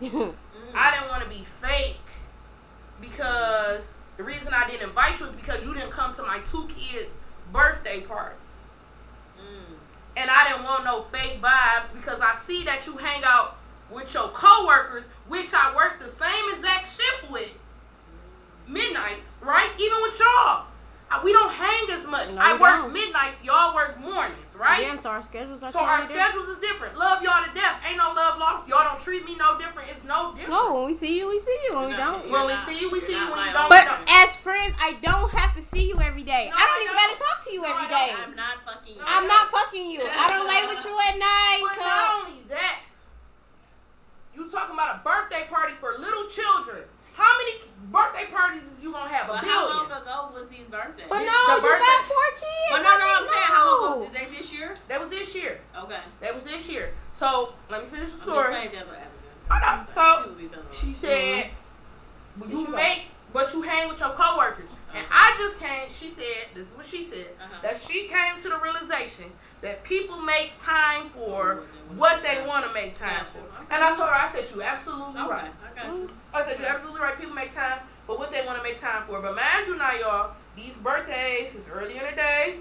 [0.74, 1.96] I didn't want to be fake
[3.00, 6.66] because the reason I didn't invite you is because you didn't come to my two
[6.68, 7.08] kids'
[7.52, 8.36] birthday party.
[10.16, 13.56] And I didn't want no fake vibes because I see that you hang out
[13.90, 17.56] with your coworkers, which I work the same exact shift with,
[18.68, 19.70] midnights, right?
[19.78, 20.64] Even with y'all.
[21.22, 22.34] We don't hang as much.
[22.34, 22.92] No, I work don't.
[22.92, 24.82] midnights, y'all work mornings, right?
[24.82, 26.18] Yeah, so our schedules are So our different.
[26.20, 26.98] schedules is different.
[26.98, 27.78] Love y'all to death.
[27.86, 28.68] Ain't no love lost.
[28.68, 29.88] Y'all don't treat me no different.
[29.88, 30.50] It's no different.
[30.50, 31.74] No, when we see you, we see you.
[31.78, 32.24] When we You're not- don't.
[32.26, 33.20] you're When we not- see you, we see you.
[33.22, 34.26] not When you don't, own we But don't.
[34.26, 36.50] as friends, I don't have to see you every day.
[36.50, 38.08] No, I don't I even gotta talk to you No, every I day.
[38.26, 38.98] I'm not fucking you.
[39.00, 39.46] No, I'm not
[39.76, 40.00] fucking you.
[40.02, 41.60] I don't lay with you at night.
[41.62, 42.80] But so- not only that,
[44.34, 46.84] You talking about a birthday party for little children?
[47.14, 47.52] How many
[47.90, 49.30] birthday parties is you gonna have?
[49.30, 51.06] A But how long ago was these birthdays?
[51.08, 52.68] But The no, you birthday- got four kids.
[52.72, 54.12] But no, no, I I'm didn't saying how long ago?
[54.12, 54.76] Did they this year?
[54.88, 55.60] That was this year.
[55.78, 56.00] Okay.
[56.20, 56.92] That was this year.
[57.14, 58.48] So let me finish the I'm just story.
[58.48, 58.96] playing devil's.
[59.50, 59.86] I know.
[59.94, 60.94] So, People be feeling She wrong.
[60.96, 61.50] said,
[62.36, 64.68] when You you make, but you hang with your coworkers.
[64.92, 65.34] And Uh-huh.
[65.34, 67.54] I just came, she said, this is what she said, Uh-huh.
[67.62, 71.62] that she came to the realization that people make time for
[71.96, 73.40] what they want to make time for.
[73.70, 75.50] And I told her, I said, you absolutely Okay, right.
[75.64, 76.08] I got you.
[76.34, 77.18] I said, you're absolutely right.
[77.18, 79.20] People make time for what they want to make time for.
[79.20, 82.58] But mind you now, y'all, these birthdays is early in the day.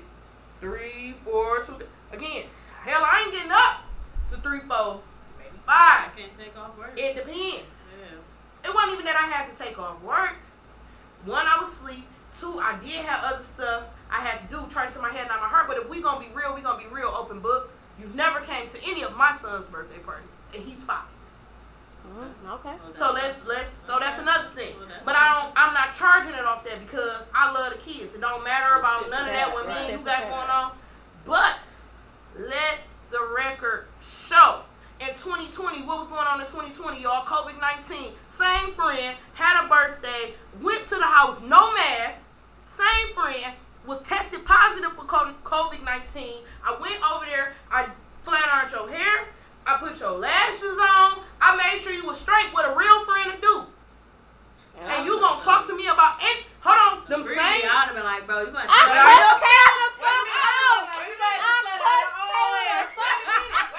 [0.61, 1.77] Three, four, two.
[2.11, 2.45] Again,
[2.83, 3.83] hell, I ain't getting up
[4.31, 5.01] to three, four,
[5.37, 6.93] maybe I can't take off work.
[6.97, 7.35] It depends.
[7.99, 8.69] yeah.
[8.69, 10.35] It wasn't even that I had to take off work.
[11.25, 12.05] One, I was asleep.
[12.39, 13.83] Two, I did have other stuff
[14.15, 15.67] I had to do, try to set my head, not my heart.
[15.67, 17.71] But if we gonna be real, we gonna be real open book.
[17.99, 21.03] You've never came to any of my son's birthday party, and he's five.
[22.07, 22.75] Mm, okay.
[22.83, 24.75] Well, So that's- let's let's so that's another thing.
[24.77, 28.13] Well, But I don't I'm not charging it off that because I love the kids.
[28.13, 30.49] It don't matter about none of tip that with what me and you got going
[30.49, 30.71] on.
[31.25, 31.55] But
[32.37, 34.61] let the record show.
[34.99, 37.25] In 2020, what was going on in 2020, y'all?
[37.25, 38.13] COVID 19.
[38.27, 42.19] Same friend had a birthday, went to the house, no mask.
[42.71, 43.53] Same friend
[43.87, 46.43] was tested positive for COVID 19.
[46.65, 47.87] I went over there, I
[48.23, 49.27] flat ironed your hair,
[49.65, 53.31] I put your lashes on, I made sure you were straight with a real friend
[53.33, 53.65] to do.
[54.87, 56.45] And you gonna talk to me about it?
[56.59, 59.05] hold on, them Really, same I'd have been like, bro, you gonna I But I
[59.05, 60.81] cussed just- Taylor the fuck out.
[60.97, 63.74] wait a I minute, cussed Taylor.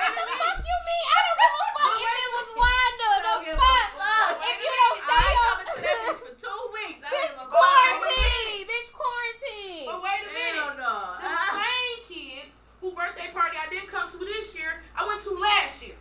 [6.18, 7.00] Coming to that bitch for two weeks.
[7.04, 8.66] I Bitch, quarantine.
[8.66, 9.84] Bitch, quarantine.
[9.86, 10.62] But wait a minute.
[10.62, 10.94] Hell no.
[11.20, 11.30] The.
[11.60, 15.82] same kids who birthday party I didn't come to this year, I went to last
[15.84, 15.96] year.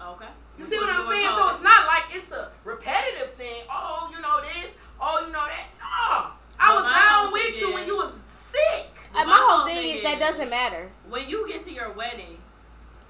[0.00, 0.30] Okay.
[0.58, 1.28] You see what I'm saying?
[1.34, 3.62] So it's not like it's a repetitive thing.
[3.70, 4.70] Oh, you know this.
[5.00, 5.66] Oh, you know that.
[5.78, 6.32] No.
[6.60, 8.86] I But was my down whole with thing you when is- you was sick.
[9.16, 10.90] And My my whole whole thing thing is that is- doesn't matter.
[11.08, 12.38] when you get to your wedding,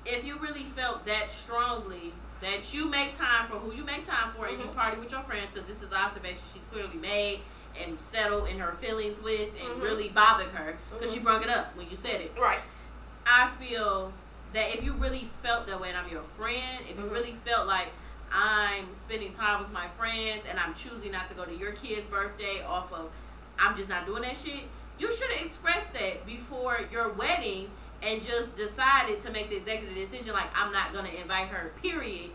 [0.04, 4.32] if you really felt that strongly that you make time for who you make time
[4.36, 4.74] for, and you Mhm.
[4.74, 7.40] party with your friends, because this is an observation she's clearly made
[7.80, 9.82] and settled in her feelings with, and Mhm.
[9.82, 11.24] really bothered her because she Mhm.
[11.24, 12.32] brought it up when you said it.
[12.38, 12.60] Right.
[13.26, 14.12] I feel
[14.52, 17.12] that if you really felt that way, and I'm your friend, if you Mhm.
[17.12, 17.88] really felt like
[18.30, 22.04] I'm spending time with my friends and I'm choosing not to go to your kid's
[22.06, 23.10] birthday off of
[23.58, 27.70] I'm just not doing that shit, you should have expressed that before your wedding
[28.02, 32.30] and just decided to make the executive decision like I'm not gonna invite her, period,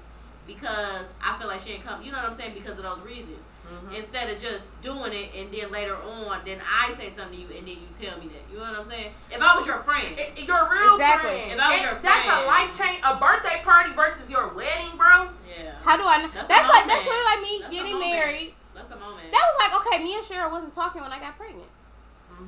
[0.46, 2.02] because I feel like she ain't come.
[2.02, 2.54] You know what I'm saying?
[2.56, 3.46] Because of those reasons.
[3.64, 3.94] Mhm.
[3.96, 7.48] Instead of just doing it and then later on, then I say something to you
[7.58, 8.44] and then you tell me that.
[8.52, 9.14] You know what I'm saying?
[9.32, 11.30] If I was your friend, I- I- real Exactly.
[11.32, 11.52] friend.
[11.52, 13.00] If I was And your that's a life change.
[13.04, 15.30] A birthday party versus your wedding, bro.
[15.48, 16.30] yeah, How do I know?
[16.34, 18.56] That's That's, like that's really like me That's getting married.
[18.76, 19.32] that's a moment.
[19.32, 21.70] That was like okay, me and Cheryl wasn't talking when I got pregnant.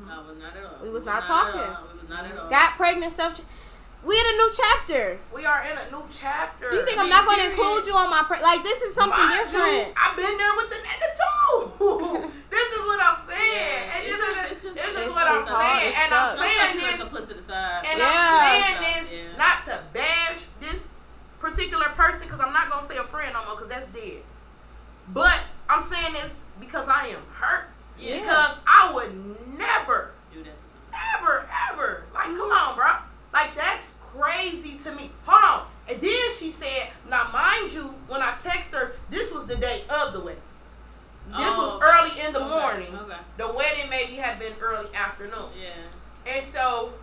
[0.08, 0.84] no, it was not at all.
[0.84, 1.62] We was It not at talking.
[1.62, 1.78] all.
[1.94, 2.50] We was not at all.
[2.50, 3.40] Got pregnant stuff.
[4.06, 5.18] We in a new chapter.
[5.34, 6.70] We are in a new chapter.
[6.70, 8.94] You think I I'm not going to include you on my pre- like this is
[8.94, 9.90] something Mind different?
[9.90, 12.30] You, I've been there with the nigga too.
[12.54, 15.42] this is what I'm saying, Yeah, and this just- is just- this is what I'm
[15.42, 17.82] saying, and I'm saying stuff you have this, to put to the side.
[17.90, 18.06] and Yeah.
[18.06, 18.94] I'm saying Yeah.
[19.02, 20.86] this not to bash this
[21.40, 24.22] particular person because I'm not gonna say a friend no more because that's dead.
[25.10, 28.22] But I'm saying this because I am hurt Yeah.
[28.22, 29.14] because I would
[29.58, 31.10] never do that to somebody.
[31.18, 32.04] ever, ever.
[32.14, 32.70] Like, come mm-hmm.
[32.70, 32.92] on, bro.
[33.34, 35.10] Like, that's crazy to me.
[35.26, 35.68] Hold on.
[35.90, 39.84] And then she said, now, mind you, when I text her, this was the day
[39.90, 40.42] of the wedding.
[41.28, 42.96] This Oh, was early in the okay, morning.
[42.96, 43.18] Okay.
[43.38, 45.50] The wedding maybe had been early afternoon.
[45.60, 46.32] Yeah.
[46.34, 46.94] And so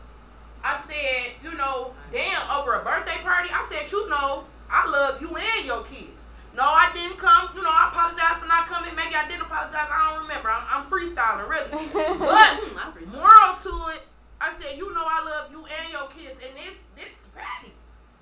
[0.65, 5.21] I said, you know, damn, over a birthday party, I said, you know, I love
[5.21, 6.11] you and your kids.
[6.55, 7.49] No, I didn't come.
[7.55, 8.95] You know, I apologize for not coming.
[8.95, 9.89] Maybe I didn't apologize.
[9.91, 10.51] I don't remember.
[10.51, 11.71] I'm, I'm freestyling, really.
[12.19, 14.03] But moral to it,
[14.41, 16.39] I said, you know I love you and your kids.
[16.45, 17.73] And this this is Patty.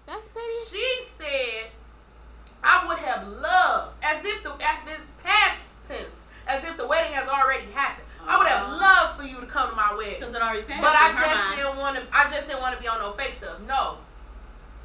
[0.06, 0.48] That's pretty.
[0.70, 1.70] She said
[2.62, 6.08] I would have loved, as if the as if past tense,
[6.46, 8.06] as if the wedding has already happened.
[8.26, 8.76] I would have Uh-huh.
[8.80, 10.16] loved for you to come to my wedding.
[10.20, 10.82] Because it already passed.
[10.82, 11.56] But I just mind.
[11.56, 12.02] didn't want to.
[12.12, 13.58] I just didn't want to be on no fake stuff.
[13.66, 13.96] No,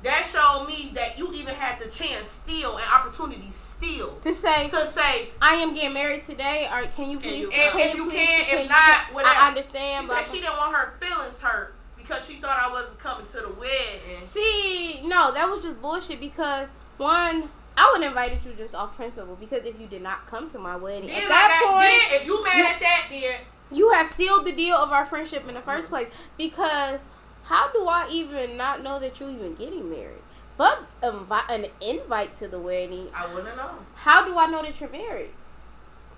[0.03, 4.69] that showed me that you even had the chance, still, and opportunity, still, To say
[4.69, 7.39] to say I am getting married today, or can you Can please?
[7.41, 9.35] you if, if you please- can, if not, whatever.
[9.37, 10.03] I understand.
[10.03, 13.25] She blah, said she didn't want her feelings hurt because she thought I wasn't coming
[13.27, 14.23] to the wedding.
[14.23, 18.95] See, no, that was just bullshit because one, I would have invited you just off
[18.95, 22.25] principle because if you did not come to my wedding, Then at that point, if
[22.27, 23.35] you mad you- at that, then
[23.71, 26.07] you have sealed the deal of our friendship in the first place.
[26.37, 27.01] Because
[27.43, 30.21] how do I even not know that you're even getting married?
[30.57, 33.09] Fuck invi- an invite to the wedding.
[33.13, 33.71] I wouldn't know.
[33.95, 35.31] How do I know that you're married?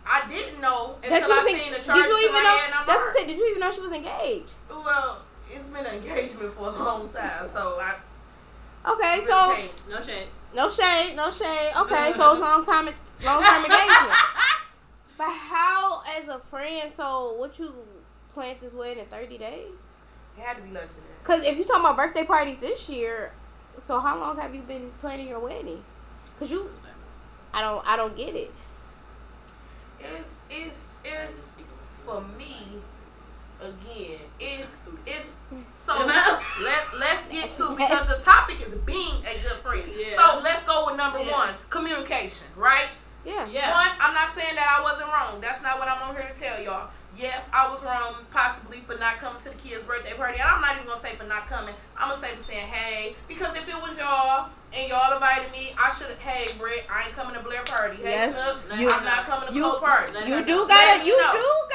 [0.05, 2.49] I didn't know until I seen the did you even know?
[2.49, 3.27] head and I'm That's what I said.
[3.27, 4.53] Did you even know she was engaged?
[4.69, 7.95] Well, it's been an engagement for a long time, so I
[8.85, 10.27] Okay, really so can't- No shade.
[10.55, 11.71] no shade, no shade.
[11.77, 12.89] Okay, so it's long time,
[13.23, 14.11] long time engagement.
[15.17, 17.73] But how, as a friend, so what you
[18.35, 19.71] planned this wedding in thirty days?
[20.37, 21.23] it had to be less than that.
[21.23, 23.31] Because if you talking about birthday parties this year,
[23.83, 25.83] so how long have you been planning your wedding?
[26.37, 26.69] Cause you,
[27.51, 28.51] I don't, I don't get it.
[29.99, 31.55] It's it's it's
[32.05, 32.53] for me
[33.61, 34.19] again.
[34.39, 35.35] It's it's
[35.71, 39.83] so let let's get to because the topic is being a good friend.
[39.95, 40.15] Yeah.
[40.15, 41.31] So let's go with number Yeah.
[41.31, 42.47] one, communication.
[42.55, 42.89] Right.
[43.25, 43.47] Yeah.
[43.47, 43.71] Yeah.
[43.71, 45.41] One, I'm not saying that I wasn't wrong.
[45.41, 46.89] That's not what I'm on here to tell y'all.
[47.15, 50.37] Yes, I was wrong possibly for not coming to the kids' birthday party.
[50.39, 51.73] And I'm not even gonna say for not coming.
[51.97, 53.15] I'm gonna say for saying hey.
[53.27, 57.07] Because if it was y'all and y'all invited me, I should have hey Britt, I
[57.07, 57.97] ain't coming to Blair party.
[58.03, 58.33] Hey Yeah.
[58.37, 60.13] Snook, You- I'm not coming to you- Cole party.
[60.29, 60.67] You do know.
[60.67, 61.33] gotta, Let you know.
[61.33, 61.66] do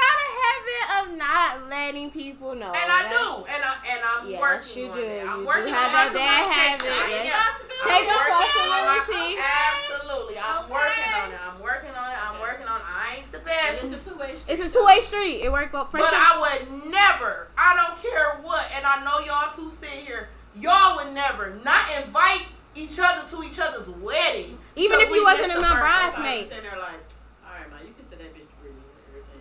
[1.19, 2.73] got a not letting people know.
[2.73, 5.07] And I That- do, and I and I'm Yes, working you on do.
[5.07, 5.27] that.
[5.27, 7.55] I'm You working do on have that bad habit, I yeah.
[7.83, 9.39] Take I'm working responsibility.
[9.43, 10.73] Absolutely, I'm Okay.
[10.73, 11.41] working on it.
[11.43, 12.19] I'm working on it.
[12.31, 12.87] I'm working on it.
[12.87, 13.85] I ain't the And best.
[13.85, 14.55] It's a two-way street.
[14.55, 15.43] It's a two way street.
[15.43, 15.89] It worked well.
[15.91, 20.29] But I would never, I don't care what, and I know y'all two sit here,
[20.55, 24.59] y'all would never not invite each other to each other's wedding.
[24.77, 25.81] Even if you wasn't missed in my birthday.
[25.83, 26.49] bridesmaid.
[26.49, 27.01] Sitting there like,
[27.45, 28.81] all right, man, you can say that bitch to Brittany.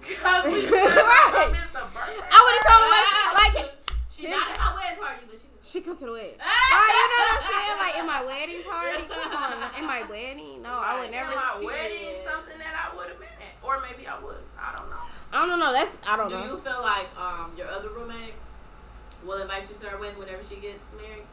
[0.01, 0.17] Irritating.
[0.17, 1.49] Because we Right.
[1.51, 2.25] missed the birthday.
[2.31, 2.91] I would have told her
[3.37, 3.71] like
[4.11, 5.47] She not at my wedding party, but she.
[5.63, 6.37] she come to the wedding.
[6.71, 7.77] Like, you know what I'm saying?
[7.81, 9.03] Like in my wedding party.
[9.07, 10.61] Come on, in my wedding.
[10.61, 11.31] No, I would never.
[11.31, 11.41] In never.
[11.41, 11.65] my Yeah.
[11.67, 13.53] wedding, something that I would have been at.
[13.63, 14.41] Or maybe I would.
[14.57, 15.03] I don't know.
[15.33, 15.71] I don't know.
[15.73, 16.45] That's I don't Do know.
[16.45, 18.33] you feel like um your other roommate
[19.23, 21.23] will invite you to her wedding whenever she gets married?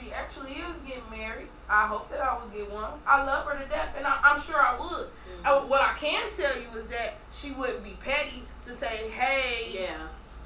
[0.00, 1.48] She actually is getting married.
[1.68, 2.90] I hope that I would get one.
[3.06, 5.06] I love her to death, and I, I'm sure I would.
[5.08, 5.46] Mm-hmm.
[5.46, 9.82] Uh, what I can tell you is that she wouldn't be petty to say, "Hey,
[9.84, 9.96] Yeah.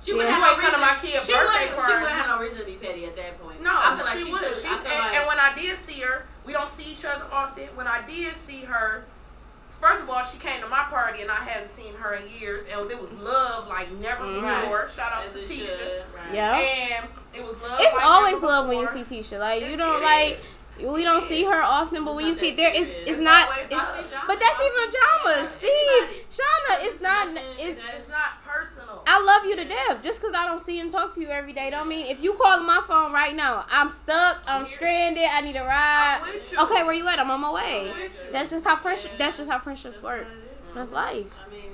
[0.00, 0.16] She Yeah.
[0.18, 2.26] wouldn't have ain't no come to reason- my kid's she birthday wouldn't- She wouldn't have
[2.28, 3.60] no reason to be petty at that point.
[3.60, 4.54] No, I feel like she, she, wouldn't.
[4.54, 4.62] took.
[4.62, 7.64] She, and, like and when I did see her, we don't see each other often.
[7.74, 9.04] When I did see her,
[9.80, 12.66] first of all, she came to my party and I hadn't seen her in years,
[12.72, 14.62] and it was love like never Mhm.
[14.62, 14.88] before.
[14.88, 15.66] Shout out as to Tisha.
[15.66, 16.34] should, right.
[16.34, 16.56] Yeah.
[16.56, 17.80] And it was love.
[17.80, 19.38] It's like always never love when you see Tisha.
[19.38, 20.32] Like you don't it like.
[20.32, 20.40] is.
[20.78, 23.48] We don't see her often, but when you see there, it's it's not.
[23.58, 23.82] It's, love.
[23.88, 25.46] I see John- but that's even drama.
[25.48, 26.86] Steve, Shauna.
[26.86, 27.28] It's not.
[27.58, 29.02] It's It's not personal.
[29.06, 30.02] I love you to death.
[30.02, 32.34] Just because I don't see and talk to you every day, don't mean if you
[32.34, 36.20] call my phone right now, I'm stuck, I'm stranded, I need a ride.
[36.36, 37.18] Okay, where you at?
[37.18, 37.90] I'm on my way.
[37.90, 38.32] I'm with you.
[38.32, 39.12] That's just how friendship.
[39.18, 40.26] That's just how friendships work.
[40.26, 40.74] what it is.
[40.74, 41.26] That's life.
[41.44, 41.70] I mean,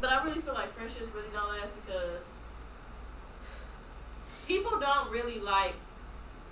[0.00, 2.22] but I really feel like friendships really don't last because
[4.46, 5.74] people don't really like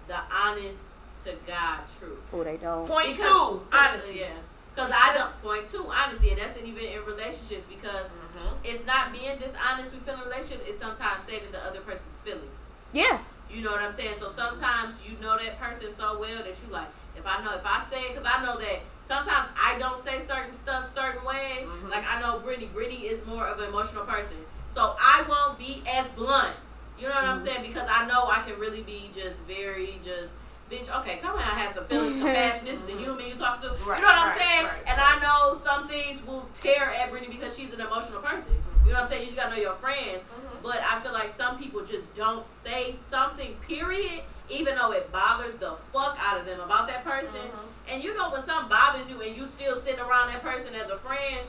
[0.06, 0.87] the honest
[1.24, 2.18] to God truth.
[2.32, 2.86] Oh, they don't.
[2.86, 4.18] Point Because- two, honesty.
[4.20, 4.28] Yeah.
[4.74, 8.52] Because I don't point two honesty, and that's even in relationships because Mhm.
[8.62, 10.64] it's not being dishonest with feel in a relationship.
[10.68, 12.70] It's sometimes saving the other person's feelings.
[12.92, 13.18] Yeah.
[13.50, 14.14] You know what I'm saying?
[14.20, 17.66] So sometimes you know that person so well that you like, if I know, if
[17.66, 21.66] I say, because I know that sometimes I don't say certain stuff certain ways.
[21.66, 21.90] Mhm.
[21.90, 22.66] Like I know Brittany.
[22.66, 24.36] Brittany is more of an emotional person.
[24.74, 26.54] So I won't be as blunt.
[26.98, 27.44] You know what I'm Mhm.
[27.44, 27.62] saying?
[27.62, 30.36] Because I know I can really be just very just.
[30.70, 32.66] Bitch, okay, come on, I have some feelings, compassion.
[32.66, 33.68] This is the human you talk to.
[33.86, 34.64] Right, you know what I'm right, saying?
[34.66, 35.00] right, and.
[35.00, 38.52] I know some things will tear at Brittany because she's an emotional person.
[38.84, 39.20] You know what I'm saying?
[39.22, 40.20] You just gotta know your friends.
[40.22, 40.62] Mhm.
[40.62, 45.54] But I feel like some people just don't say something, period, even though it bothers
[45.54, 47.34] the fuck out of them about that person.
[47.40, 47.92] Mhm.
[47.92, 50.90] And you know when something bothers you and you still sitting around that person as
[50.90, 51.40] a friend,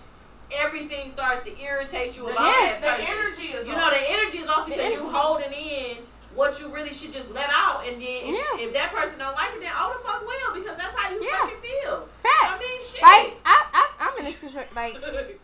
[0.51, 3.79] everything starts to irritate you about Yeah, that the energy is You off.
[3.79, 5.97] know the energy is off because you're holding in
[6.35, 8.65] what you really should just let out, and then if, Yeah.
[8.65, 11.21] if that person don't like it, then oh the fuck will because that's how you
[11.23, 11.37] Yeah.
[11.39, 12.07] fucking feel.
[12.23, 12.33] Fact.
[12.43, 13.01] I mean shit.
[13.01, 15.39] Like I, I, I'm in a situation like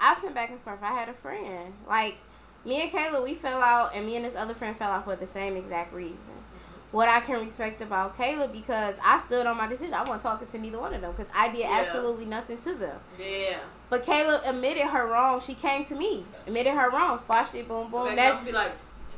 [0.00, 0.78] I've been back and forth.
[0.82, 2.16] I had a friend like
[2.64, 3.22] me and Kayla.
[3.22, 5.94] We fell out, and me and this other friend fell out for the same exact
[5.94, 6.16] reason.
[6.16, 6.96] Mm-hmm.
[6.96, 9.94] What I can respect about Kayla because I stood on my decision.
[9.94, 11.84] I wasn't talking to neither one of them because I did Yeah.
[11.86, 13.00] absolutely nothing to them.
[13.18, 13.58] yeah.
[13.88, 15.40] But Kayla admitted her wrong.
[15.40, 18.16] She came to me, admitted her wrong, squashed it, boom, boom.
[18.16, 18.72] That's be like,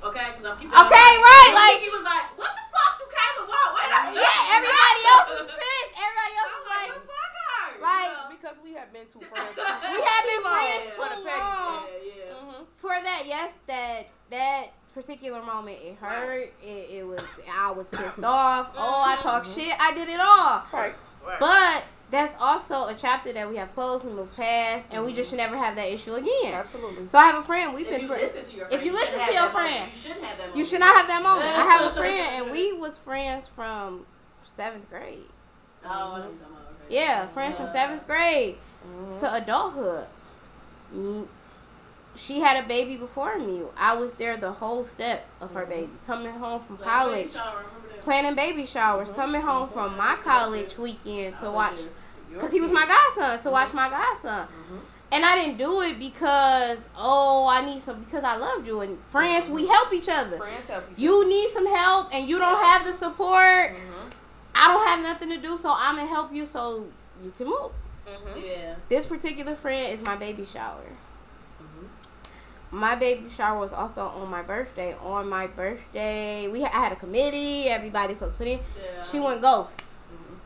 [0.04, 0.74] okay, because I'm keeping.
[0.74, 3.68] Okay, right, like- he was like, what the fuck do Kayla want?
[3.74, 4.22] Wait a minute.
[4.22, 4.56] yeah.
[4.56, 5.92] Everybody else was pissed.
[5.98, 7.66] Everybody else I'm like, like, the fuck her.
[7.74, 8.28] you like, know?
[8.34, 9.54] because we have been too friends.
[9.56, 10.54] we have been Yeah.
[10.54, 11.82] friends For the too long.
[11.88, 12.42] Yeah, yeah.
[12.42, 12.61] Mhm.
[12.76, 16.52] For that, yes, that that particular moment, it hurt.
[16.62, 17.20] It, it was.
[17.50, 18.72] I was pissed off.
[18.76, 19.74] Oh, I talk shit.
[19.78, 20.64] I did it all.
[20.72, 20.94] Right.
[21.26, 21.38] Right.
[21.40, 24.05] But that's also a chapter that we have closed.
[24.05, 26.55] We moved past, and we just should never have that issue again.
[26.55, 27.09] Absolutely.
[27.09, 27.75] So I have a friend.
[27.75, 28.33] We've if been you friends.
[28.35, 29.68] listen to your If friend, you listen to your that moment.
[29.75, 30.57] friend, you shouldn't have that moment.
[30.59, 31.44] You should not have that moment.
[31.47, 34.07] I have a friend, and we was friends from
[34.57, 35.18] seventh grade.
[35.85, 36.62] Oh, I know what you're talking about.
[36.87, 36.94] Okay.
[36.97, 39.21] Yeah, friends from seventh grade Mhm.
[39.21, 40.07] to adulthood.
[40.94, 41.27] Mm,
[42.16, 43.62] She had a baby before me.
[43.77, 45.90] I was there the whole step of her baby.
[46.07, 47.88] Coming home from Like, college, shower, remember that?
[48.09, 51.79] Planning baby showers, coming home from my college weekend to watch,
[52.33, 54.49] because he was my godson, to watch my godson.
[55.12, 58.81] And I didn't do it because, oh, I need some, because I loved you.
[58.81, 60.38] And friends, we help each other.
[60.38, 63.73] Friends help You need some help and you don't have the support.
[63.77, 64.12] Mhm.
[64.55, 66.87] I don't have nothing to do, so I'm going to help you so
[67.23, 67.73] you can move.
[68.07, 68.42] Mhm.
[68.42, 68.75] Yeah.
[68.88, 70.85] This particular friend is my baby shower.
[72.70, 74.94] My baby shower was also on my birthday.
[75.02, 77.68] On my birthday, we I had a committee.
[77.68, 78.59] Everybody's supposed to put in.
[78.59, 79.02] Yeah.
[79.02, 79.76] She went ghost.
[79.78, 80.37] Mhm.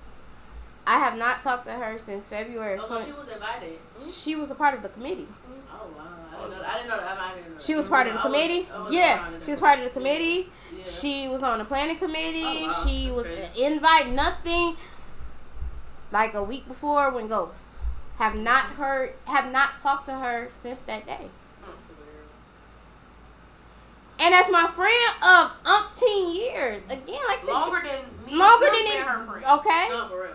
[0.87, 2.79] I have not talked to her since February.
[2.81, 3.79] Oh, so she was invited.
[4.13, 5.27] she was a part of the committee.
[5.73, 6.05] Oh wow.
[6.39, 6.65] I didn't know.
[6.65, 7.19] I didn't know that.
[7.19, 7.63] I didn't know that.
[7.63, 8.69] She was part of the I was- committee.
[8.73, 10.53] I was Yeah, she was part of the committee.
[10.77, 10.85] Yeah.
[10.87, 12.45] She was on the planning committee.
[12.45, 12.85] Oh, wow.
[12.87, 13.65] She That's was crazy.
[13.65, 14.77] invite nothing.
[16.13, 17.65] Like a week before when ghost.
[18.19, 19.15] Have not heard.
[19.25, 21.31] Have not talked to her since that day.
[24.19, 24.21] That's weird.
[24.21, 26.83] And that's my friend of umpteen years.
[26.91, 28.37] Again, like I said, Longer than me.
[28.39, 29.03] longer than been it.
[29.03, 29.45] her friend.
[29.45, 30.35] Okay, No, for real.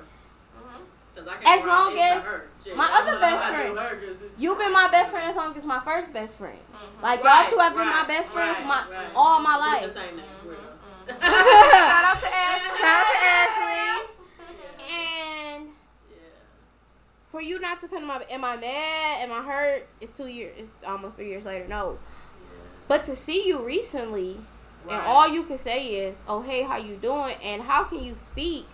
[1.24, 1.48] Mhm.
[1.48, 2.24] As long as.
[2.64, 5.36] Shit, my I other best how to do friend- you've been my best friend as
[5.36, 6.60] long as my first best friend.
[6.74, 7.02] Mhm.
[7.02, 9.08] Like Right, y'all two have been my best friends right, my right.
[9.16, 9.94] all my life.
[9.94, 10.26] the same name.
[10.44, 11.16] Mhm, weirdos.
[11.16, 11.22] mhm.
[11.22, 12.78] Shout out to Ashley.
[12.78, 14.08] Shout out to Ashley.
[14.90, 14.96] Yeah.
[15.56, 15.68] And
[16.10, 16.18] Yeah.
[17.32, 19.22] for you not to come to my, am I mad?
[19.22, 19.88] Am I hurt?
[20.02, 20.56] It's two years.
[20.60, 21.68] It's almost three years later.
[21.70, 21.98] No,
[22.88, 24.40] but to see you recently,
[24.86, 24.96] Right.
[24.98, 28.16] and all you can say is, "Oh, hey, how you doing?" And how can you
[28.16, 28.66] speak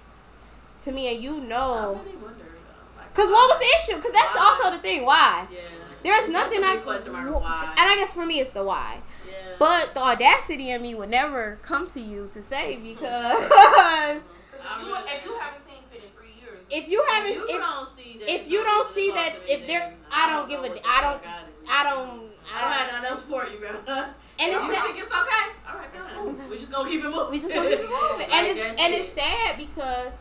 [0.83, 2.01] to me and you I know?
[2.05, 2.99] really wonder though.
[2.99, 3.97] Like, Because what was the issue?
[3.97, 4.57] Because that's Why?
[4.61, 5.05] also the thing.
[5.05, 5.47] Why?
[5.51, 5.59] Yeah.
[6.03, 7.41] There's nothing I big question mark.
[7.41, 7.63] Why?
[7.77, 8.99] and I guess for me it's the why.
[9.27, 9.33] yeah.
[9.57, 13.43] But the audacity in me would never come to you to say because
[14.65, 17.57] If you, if you haven't seen Fit in three years, if you haven't you if
[17.59, 18.29] don't see that.
[18.33, 21.01] if you don't see that- if they're- I don't give a- know what the I
[21.01, 21.69] don't- fuck I did.
[21.69, 23.69] I don't I don't have nothing else for you, bro.
[23.69, 23.81] and
[24.39, 25.45] you it's sad, think it's okay?
[25.67, 25.91] All right,
[26.37, 26.49] fine.
[26.49, 27.31] We just gonna keep it moving.
[27.31, 28.17] we just gonna keep it moving.
[28.19, 29.01] Like, and it's and it.
[29.01, 30.11] it's sad because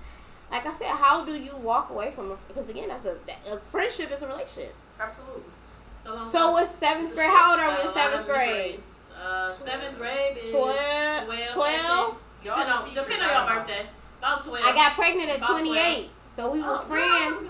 [0.50, 3.16] like I said, how do you walk away from a because again that's a,
[3.50, 4.74] a friendship is a relationship.
[5.00, 5.42] absolutely.
[6.02, 7.30] So, So what's seventh grade?
[7.30, 8.48] How old are Got we in seventh grade?
[8.48, 8.80] memories.
[9.22, 11.52] Uh, seventh grade is Twelve- 12.
[11.54, 12.16] twelve?
[12.44, 13.86] Y'all Depending on, the teachers, depending on I your birthday.
[14.18, 14.64] About 12.
[14.66, 15.66] I got pregnant at About 12.
[15.68, 17.48] 28, so we was Oh, friends.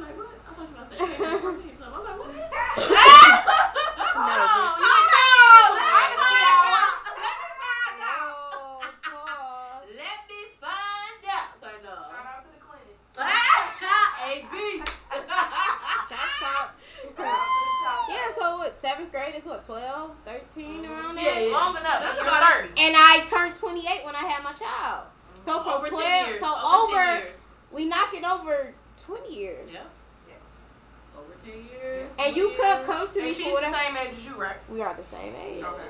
[18.82, 21.40] Seventh grade is what, 12, 13 around there?
[21.40, 21.52] yeah.
[21.52, 22.00] Long enough.
[22.00, 22.68] That's about- 30.
[22.76, 25.06] And I turned 28 when I had my child.
[25.34, 26.40] So over 12, years.
[26.40, 27.22] so over, over,
[27.70, 28.74] we knock it over
[29.06, 29.70] 20 years.
[29.72, 29.80] Yeah.
[31.44, 31.52] Yeah.
[31.52, 32.14] 10 years.
[32.18, 33.74] And you 20 could come to me And she's for the whatever.
[33.76, 34.56] same age as you, right?
[34.70, 35.62] We are the same age.
[35.64, 35.82] Okay.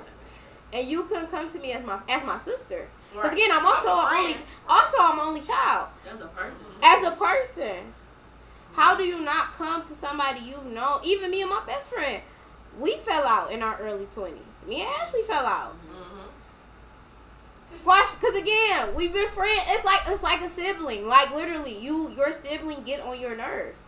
[0.74, 2.88] And you couldn't come to me as my as my sister.
[3.12, 3.32] Because Right.
[3.34, 4.36] again, I'm also I'm an only
[4.68, 5.88] also I'm only child.
[6.04, 6.64] That's a person.
[6.82, 7.92] As a person,
[8.72, 11.00] how do you not come to somebody you've known?
[11.04, 12.22] Even me and my best friend,
[12.78, 14.66] we fell out in our early 20s.
[14.66, 15.74] Me and Ashley fell out.
[15.90, 16.28] Mhm.
[17.68, 19.62] Squash, cause again, we've been friends.
[19.68, 21.06] It's like it's like a sibling.
[21.06, 23.78] Like literally, you your sibling get on your nerves.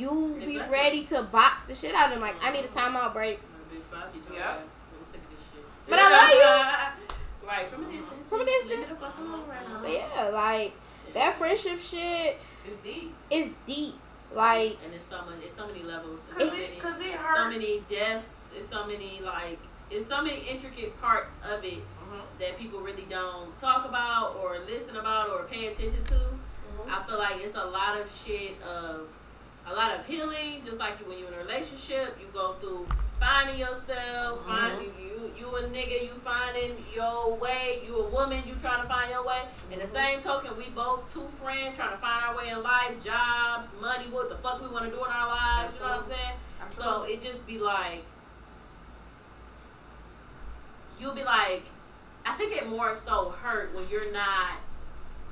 [0.00, 2.20] You be ready to box the shit out of him.
[2.22, 3.38] Like I need a timeout break.
[3.72, 3.98] Bitch, bye,
[4.34, 4.54] Yeah.
[4.56, 5.64] I'm sick of this shit.
[5.88, 7.06] But I love you.
[7.46, 8.28] Right, from a distance.
[8.28, 8.78] From a distance.
[8.80, 9.80] me the fuck alone right now.
[9.82, 10.72] But yeah, like
[11.14, 13.12] that friendship shit It's deep.
[13.28, 13.94] It's deep.
[14.32, 16.26] Like And it's so many, it's so many levels.
[16.30, 18.48] It's Cause so it, many, cause it so many deaths.
[18.56, 19.58] It's so many like,
[19.90, 22.20] it's so many intricate parts of it Mhm.
[22.38, 26.14] that people really don't talk about or listen about or pay attention to.
[26.14, 26.88] Mhm.
[26.88, 29.08] I feel like it's a lot of shit of
[29.70, 30.60] a lot of healing.
[30.64, 32.86] Just like when you're in a relationship, you go through
[33.18, 34.40] finding yourself.
[34.40, 34.50] Mm-hmm.
[34.50, 37.82] Find you, you you a nigga, you finding your way.
[37.86, 39.42] You a woman, you trying to find your way.
[39.70, 39.94] In the mm-hmm.
[39.94, 44.04] same token, we both two friends trying to find our way in life, jobs, money,
[44.10, 45.74] what the fuck we want to do in our lives.
[45.76, 46.36] You know what I'm saying?
[46.70, 48.04] So it just be like,
[51.00, 51.64] you'll be like,
[52.24, 54.58] I think it more so hurt when you're not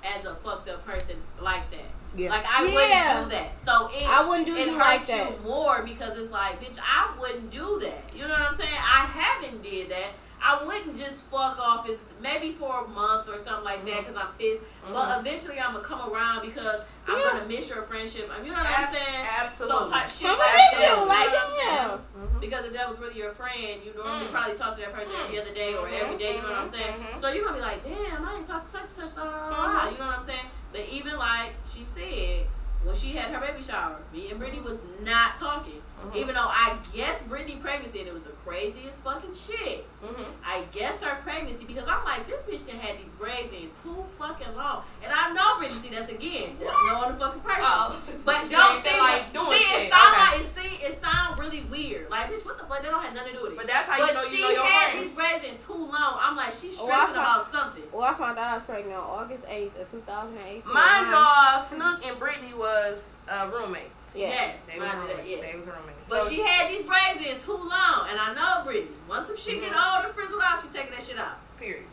[0.03, 1.98] as a fucked up person like that.
[2.19, 2.31] Yeah.
[2.31, 3.15] Like I Yeah.
[3.15, 3.53] wouldn't do that.
[3.65, 6.79] So it I wouldn't do it you hurts like you more because it's like, bitch,
[6.83, 8.11] I wouldn't do that.
[8.15, 8.75] You know what I'm saying?
[8.75, 10.11] I haven't did that.
[10.43, 11.89] I wouldn't just fuck off.
[11.89, 14.63] It's maybe for a month or something like that because I'm pissed.
[14.93, 18.31] But eventually I'm gonna come around because I'm gonna miss your friendship.
[18.45, 19.27] You know what I'm saying?
[19.41, 19.77] absolutely.
[19.87, 20.95] So type shit I'm gonna miss you.
[21.09, 21.77] Like what I'm saying?
[21.77, 22.23] yeah.
[22.23, 22.41] Mhm.
[22.41, 24.31] Because if that was really your friend, you normally Mm.
[24.31, 26.37] probably talk to that person every other day or Mhm, every day.
[26.37, 26.95] You know what I'm mhm, saying?
[27.01, 27.21] mhm.
[27.21, 29.15] So you're gonna be like, damn, I ain't talked to such and such.
[29.17, 29.89] Blah, blah, blah.
[29.91, 30.47] You know what I'm saying?
[30.73, 32.47] But even like she said,
[32.85, 35.83] when she had her baby shower, me and Brittany was not talking.
[36.05, 36.17] Mhm.
[36.17, 39.87] Even though I guessed Brittany pregnancy and it was the craziest fucking shit.
[40.03, 40.25] Mhm.
[40.47, 44.05] I guessed her pregnancy because I'm like, this bitch can have these braids in too
[44.19, 44.83] fucking long.
[45.03, 47.63] And I know Brittany, see, that's again, that's knowing the fucking person.
[47.65, 47.97] Oh.
[48.25, 49.87] But don't ain't see feel like doing see, shit.
[49.87, 50.23] it sound Okay.
[50.25, 52.11] like it see it sound really weird.
[52.11, 52.81] Like bitch, what the fuck?
[52.83, 53.59] They don't have nothing to do with it.
[53.59, 55.05] But that's how but you know she you know your had friend.
[55.05, 56.17] these braids in too long.
[56.21, 57.85] I'm like, she's Oh, I stressing thought- about something.
[57.93, 60.63] Well, I found out I was pregnant on August 8th of 2018.
[60.73, 63.91] Mind y'all, Snook and Brittany was uh, roommates.
[64.15, 64.29] Yeah.
[64.29, 65.41] Yes, They was that, yes.
[65.41, 66.09] They was roommates.
[66.09, 68.91] But So- she had these braids in too long, and I know Brittany.
[69.09, 69.97] Once some shit get Mhm.
[69.97, 71.37] older, frizzled out, she taking that shit out.
[71.59, 71.87] period.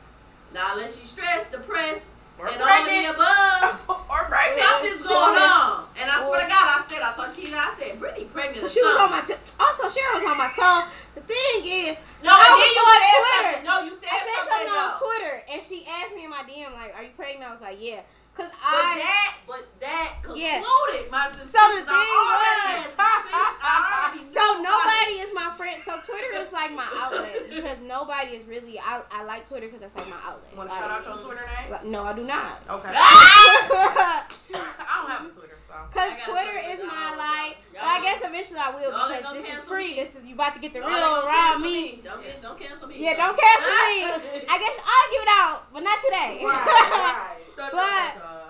[0.53, 2.05] Now, unless she's stressed, depressed,
[2.37, 4.61] Or and all the above, or pregnant.
[4.61, 5.87] something's going on.
[5.97, 8.69] And I swear to God, I said, I told Keita, I said, Brittany pregnant or
[8.69, 9.21] She was on my.
[9.21, 10.85] T- also, Sharon was on my toe.
[11.15, 13.41] The thing is, No, I was you on said Twitter.
[13.41, 13.63] something.
[13.65, 14.99] No, you said, I said something, something on.
[14.99, 17.77] Twitter, and she asked me in my DM like, "Are you pregnant?" I was like,
[17.81, 18.01] "Yeah,"
[18.35, 18.99] because But I.
[18.99, 20.59] that, but that Yeah.
[20.59, 21.51] concluded my suspicions.
[21.55, 22.95] So the I thing already was-.
[22.99, 25.79] I So nobody is my friend.
[25.87, 28.77] So Twitter is like my outlet because nobody is really.
[28.79, 30.51] I, I like Twitter because that's like my outlet.
[30.57, 31.71] Want to Like- shout out your Twitter name?
[31.71, 32.59] like, No, I do not.
[32.69, 32.91] Okay.
[32.95, 34.23] I
[34.53, 35.75] don't have a Twitter, so.
[35.93, 37.57] Cause Twitter is my like.
[37.73, 39.89] Well, I guess eventually I will Y'all because this is free.
[39.95, 39.95] me.
[39.95, 41.99] This is you about to get the Y'all real around cancel me.
[42.03, 42.95] Don't, get, don't cancel me.
[42.99, 43.99] Yeah, don't cancel me.
[44.47, 46.39] I guess I'll give it out, but not today.
[46.43, 47.34] right, right.
[47.55, 47.71] But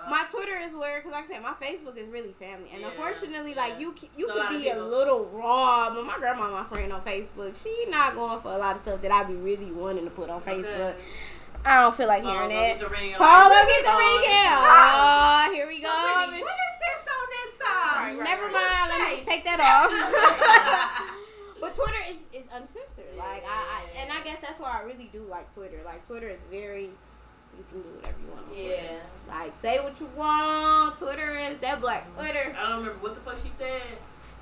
[0.08, 2.88] my Twitter is where, cause like I said, my Facebook is really family, and Yeah,
[2.88, 3.66] unfortunately, yeah.
[3.66, 5.92] like you, you could be a little raw.
[5.94, 9.02] But my grandma, my friend on Facebook, she not going for a lot of stuff
[9.02, 10.96] that I be really wanting to put on Facebook.
[11.64, 12.78] I don't feel like Paul, hearing go that.
[12.78, 13.12] get the ring.
[13.18, 15.88] Paul, Like, go get the oh, ring this Oh, here we go.
[15.90, 17.96] What is this on this side?
[17.98, 18.52] Right, right, Never right.
[18.54, 18.86] mind.
[18.90, 19.90] Let me just take that off.
[21.60, 23.16] but Twitter is, is uncensored.
[23.18, 25.80] Like I, I, and I guess that's why I really do like Twitter.
[25.84, 26.90] Like Twitter is very.
[27.56, 28.46] You can do whatever you want.
[28.46, 28.82] On Twitter.
[28.82, 28.98] Yeah.
[29.28, 30.98] Like say what you want.
[30.98, 32.54] Twitter is that black Twitter.
[32.58, 33.82] I don't remember what the fuck she said.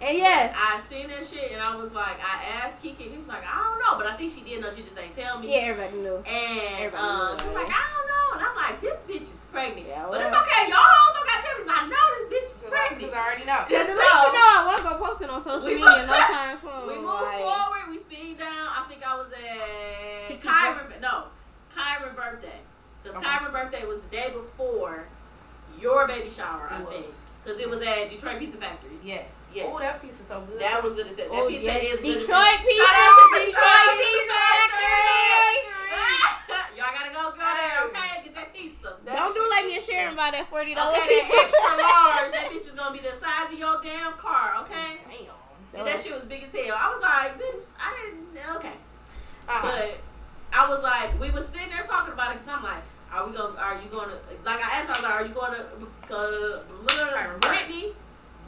[0.02, 3.28] And yeah, I seen that shit and I was like, I asked Kiki, he was
[3.28, 4.68] like, I don't know, but I think she did know.
[4.68, 5.48] She just ain't tell me.
[5.54, 6.16] yeah, everybody knew.
[6.18, 8.26] And Everybody uh, knows, she was like, I don't know.
[8.36, 9.86] And I'm like, this bitch is pregnant.
[9.88, 10.62] Yeah, but it's okay.
[10.68, 13.14] Y'all hoes don't got to tell me 'cause I know this bitch is Because pregnant.
[13.14, 13.60] I already know.
[13.64, 16.10] Cause at So- least you know I was gonna post it on social media move-
[16.10, 16.82] no time soon.
[16.90, 17.84] We move like, forward.
[17.88, 18.66] We speed down.
[18.76, 21.00] I think I was at Kiki Kyron.
[21.00, 21.30] No,
[21.72, 22.60] Kyron birthday.
[23.05, 23.50] Because Okay.
[23.52, 25.07] Birthday was the day before
[25.78, 26.88] your baby shower, I was.
[26.88, 27.07] think.
[27.44, 28.96] Because it was at Detroit Pizza Factory.
[29.05, 29.28] Yes.
[29.52, 29.66] Yes.
[29.68, 30.59] Oh, that is so good.
[30.59, 31.28] That was good to say.
[31.28, 31.84] That Oh, pizza yes.
[31.84, 32.57] is good Detroit.
[32.64, 32.80] Pizza.
[32.80, 35.55] Shout out to Detroit Detroit Pizza Factory.
[36.80, 38.24] Y'all gotta go go there, okay?
[38.24, 38.96] Get that pizza.
[39.07, 41.30] Don't do like me and Sharon buy that forty dollar Okay, pizza.
[41.36, 42.32] that extra large.
[42.32, 44.98] That bitch is gonna be the size of your damn car, okay?
[45.07, 45.78] Damn.
[45.78, 46.74] And that shit was big as hell.
[46.78, 48.57] I was like, bitch, I didn't.
[48.57, 48.74] Okay.
[49.48, 49.62] Uh-huh.
[49.62, 49.98] But
[50.52, 52.82] I was like, we was sitting there talking about it because I'm like,
[53.14, 54.12] are we gonna, are you gonna,
[54.44, 55.64] like I asked her, I was like, are you gonna,
[56.10, 57.92] uh, Brittany,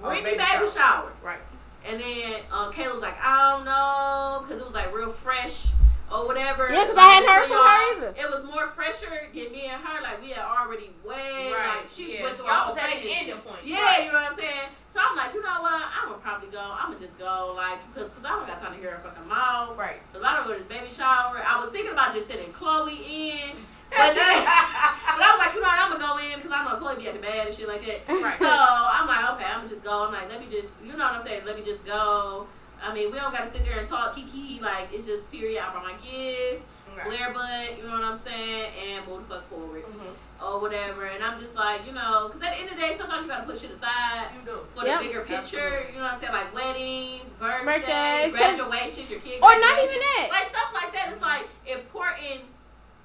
[0.03, 0.67] Oh, Brittany baby baby, shower.
[0.69, 1.13] shower.
[1.23, 1.39] Right.
[1.87, 5.69] And then um, Kayla was like, I don't know, because it was like real fresh
[6.13, 6.69] or whatever.
[6.71, 8.15] Yeah, 'cause Like, I hadn't heard for from her either.
[8.21, 10.03] It was more fresher than me and her.
[10.03, 11.79] Like we had already way, Right.
[11.79, 12.25] like she yeah.
[12.25, 13.61] went through Y'all all was at the ending point.
[13.65, 14.05] Yeah, Right.
[14.05, 14.69] you know what I'm saying.
[14.91, 15.83] So I'm like, you know what?
[15.97, 16.61] I'm gonna probably go.
[16.61, 19.29] I'm gonna just go, like, cause, cause I don't got time to hear her fucking
[19.29, 19.77] mouth.
[19.79, 20.01] Right.
[20.15, 21.41] A lot of it is baby shower.
[21.47, 23.57] I was thinking about just sending Chloe in,
[23.97, 25.79] but then, but I was like, you know what?
[25.81, 27.85] I'm gonna go in because I know Chloe be at the bed and shit like
[27.87, 28.01] that.
[28.23, 28.39] Right.
[28.39, 30.05] So I'm like, okay, I'm gonna just go.
[30.07, 31.43] I'm like, let me just, you know what I'm saying?
[31.47, 32.47] Let me just go.
[32.83, 34.61] I mean, we don't gotta sit there and talk kiki.
[34.61, 35.63] Like, it's just period.
[35.65, 36.65] I brought my gifts,
[36.97, 37.05] Right.
[37.09, 40.13] glare butt, you know what I'm saying, and move the fuck forward Mhm.
[40.43, 41.05] or whatever.
[41.05, 43.29] And I'm just like, you know, because at the end of the day, sometimes you
[43.29, 44.29] gotta put shit aside
[44.75, 45.01] for Yep.
[45.01, 45.61] the bigger picture.
[45.61, 45.93] Absolutely.
[45.93, 46.33] You know what I'm saying?
[46.33, 50.29] Like weddings, birthdays, Birthdays, graduations, your kid or not even that.
[50.31, 52.41] Like stuff like that is like important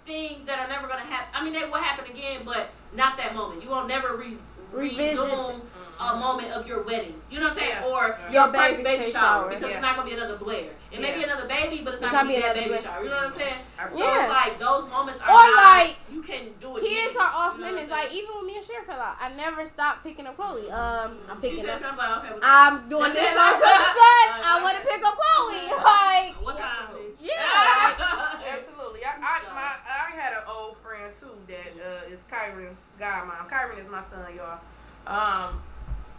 [0.05, 1.27] things that are never gonna happen.
[1.33, 3.63] I mean, they will happen again, but not that moment.
[3.63, 4.37] You won't never re-
[4.71, 5.61] Revisit resume
[6.01, 7.13] a moment of your wedding.
[7.29, 7.77] You know what I'm saying?
[7.81, 7.87] Yeah.
[7.87, 8.31] Or Yeah.
[8.31, 9.21] your Your first baby baby shower.
[9.21, 9.73] shower because Yeah.
[9.77, 10.69] it's not gonna be another Blair.
[10.91, 12.67] It may be another baby, but it's, It's not gonna not be be that baby
[12.69, 12.81] Blair.
[12.81, 13.03] shower.
[13.03, 13.55] You know what I'm saying?
[13.79, 14.01] Absolutely.
[14.11, 14.25] So Yeah.
[14.25, 16.81] it's like those moments are Or not, like, you can do it.
[16.83, 17.21] Kids again.
[17.21, 17.91] are off You know limits.
[17.91, 20.69] Like even when me and Sharon fell out, I never stopped picking up Chloe.
[20.71, 21.91] Um, I'm picking said, up.
[21.93, 24.41] I'm like, okay, I'm doing this on such and.
[24.43, 25.69] I want to pick up Chloe.
[25.91, 26.97] Like, What time.
[27.19, 27.35] Yeah,
[28.53, 29.05] Absolutely.
[29.05, 33.47] I, I, my, I had an old friend too that uh, is Kyron's godmom.
[33.49, 34.59] Kyron is my son, y'all.
[35.07, 35.61] Um,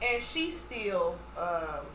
[0.03, 1.87] and she still um,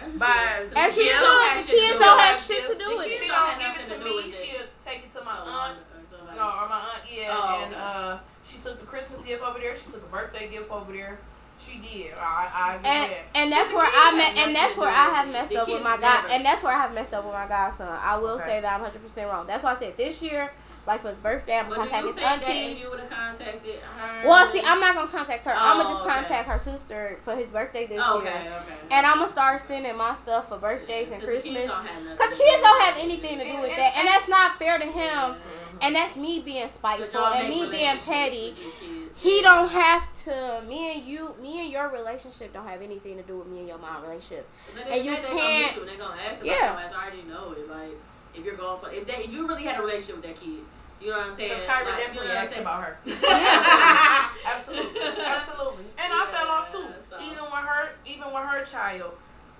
[0.00, 0.76] As you Buys- should.
[0.78, 1.20] As The you kids should.
[1.20, 2.42] don't have The shit to kids do don't with have it.
[2.42, 3.12] shit to do with it.
[3.20, 4.30] she don't don't give it to me.
[4.32, 5.78] She'll take it to my Oh, aunt.
[5.78, 6.34] or.
[6.36, 7.28] No, or my aunt, yeah.
[7.30, 7.82] Oh, and okay.
[7.82, 9.74] uh, she took the Christmas gift over there.
[9.76, 11.18] She took a birthday gift over there.
[11.58, 12.12] She did.
[12.20, 13.18] I, I give and that.
[13.34, 16.26] and that's where I met, and that's where I have messed up with my god,
[16.30, 17.88] and that's where I have messed up with my godson.
[17.88, 18.44] I will Okay.
[18.46, 19.46] say that I'm 100 percent wrong.
[19.46, 20.50] That's why I said this year
[20.86, 22.80] Like for his birthday, I'm But gonna you contact his auntie.
[22.80, 24.28] you would have contacted her?
[24.28, 25.50] Well, see, I'm not gonna contact her.
[25.52, 26.14] I'm Oh, gonna just okay.
[26.14, 28.52] contact her sister for his birthday this Okay, year.
[28.62, 28.74] okay.
[28.92, 31.66] And I'm gonna start sending my stuff for birthdays and the kids Christmas.
[31.66, 33.96] don't have nothing Cause to kids do don't have anything to do with and- that,
[33.98, 34.92] and that's not fair to him.
[34.94, 35.34] Yeah.
[35.82, 38.52] And that's me being spiteful and me being petty.
[38.52, 39.20] kids.
[39.20, 40.62] He don't have to.
[40.68, 43.68] Me and you, me and your relationship don't have anything to do with me and
[43.68, 44.46] your mom relationship.
[44.74, 46.80] But and they, you they, gonna can't- you and they gonna ask about Yeah.
[46.80, 46.90] yeah.
[46.94, 47.68] I already know it.
[47.68, 47.98] Like
[48.34, 50.60] if you're going for if they if you really had a relationship with that kid,
[51.00, 51.50] you know what I'm saying?
[51.50, 52.62] Because Kyra Like, definitely you know asked saying?
[52.62, 52.98] about her.
[53.06, 54.28] Yeah.
[54.54, 55.84] absolutely, absolutely.
[55.98, 56.86] And I fell off too.
[57.08, 59.12] So- Even with her, even with her child.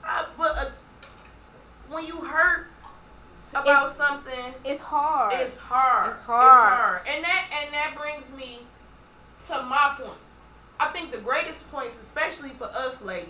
[0.05, 0.65] I, but uh,
[1.91, 2.67] when you hurt
[3.51, 5.33] about It's- something, It's hard.
[5.35, 6.11] it's hard.
[6.11, 7.01] It's hard.
[7.09, 8.61] And that and that brings me
[9.49, 10.19] to my point.
[10.79, 13.29] I think the greatest points, especially for us ladies,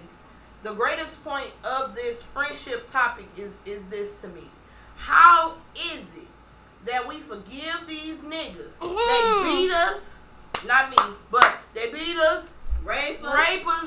[0.63, 4.51] the greatest point of this friendship topic is is this to me.
[4.97, 6.27] How is it
[6.87, 8.76] that we forgive these niggas?
[8.80, 8.97] Mhm.
[9.07, 10.16] They beat us,
[10.64, 10.97] not me,
[11.30, 12.45] but they beat us,
[12.84, 13.87] Rape us, rape us,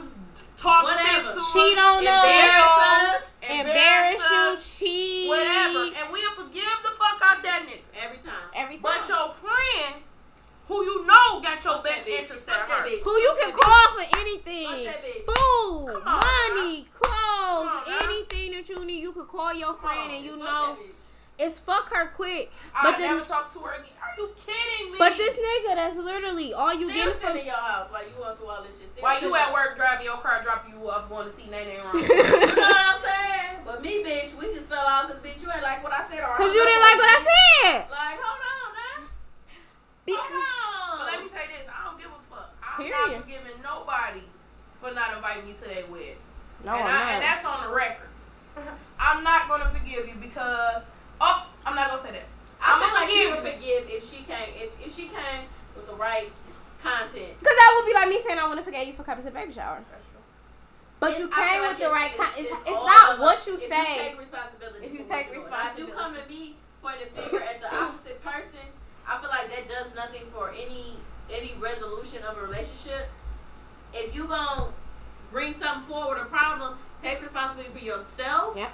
[0.58, 1.08] talk Whatever.
[1.08, 6.78] shit to Cheat us, on embarrass us, Embarrass you, us, cheat, whatever, and we'll forgive
[6.84, 7.82] the fuck out that nigga.
[8.04, 8.34] every time.
[8.54, 8.82] every time.
[8.84, 10.04] But your friend,
[10.68, 12.88] who you know got your Fuck best interest at heart.
[12.90, 14.84] Who you can Fuck call for Fuck anything.
[14.86, 15.26] that bitch.
[15.26, 20.12] Food, on, money, clothes, on, anything that you need, you could call your friend on,
[20.12, 20.78] and you Fuck know
[21.40, 22.52] that it's fuck her quick.
[22.76, 23.96] I But then, never talk to her again.
[24.04, 24.98] Are you kidding me?
[25.00, 27.38] but this nigga, that's literally all you Still get sitting from.
[27.38, 28.90] in your house while you going through all this shit.
[28.90, 31.80] Still While you at work driving your car, dropping you off, going to see Nene
[31.84, 31.96] wrong.
[32.04, 33.64] You know what I'm saying?
[33.66, 36.20] But me, bitch, we just fell out because, bitch, you ain't like what I said.
[36.20, 37.80] Or Cause you didn't like what I said.
[37.88, 39.08] Like, hold on, now.
[40.06, 40.98] Be- Hold on.
[41.00, 42.52] But let me say this: I don't give a fuck.
[42.66, 42.98] I'm Period.
[43.16, 44.24] not forgiving nobody
[44.76, 46.18] for not inviting me to their wedding.
[46.66, 47.14] no, and, I'm I, not.
[47.14, 48.10] and that's on the record.
[49.00, 50.84] I'm not gonna forgive you because
[51.22, 52.26] oh, I'm not gonna say that.
[52.62, 53.30] I I'm feel gonna like you
[53.82, 54.00] forgive would you.
[54.00, 55.44] forgive if she came if, if she came
[55.76, 56.30] with the right
[56.84, 57.36] content.
[57.44, 59.30] Cause that would be like me saying I want to forget you for coming to
[59.32, 59.84] the baby shower.
[59.92, 60.20] That's true.
[61.00, 63.48] But It's- you came like with the right it's- It's, it's it's not what us.
[63.48, 63.96] you if say.
[63.96, 64.86] You take responsibility.
[64.86, 65.50] If you take you're doing.
[65.52, 68.66] Now, If you come at me pointing the finger at the opposite person,
[69.08, 70.98] I feel like that does nothing for any
[71.32, 73.10] any resolution of a relationship.
[73.94, 74.72] If you gonna
[75.32, 78.56] bring something forward, a problem, take responsibility for yourself.
[78.58, 78.72] Yep.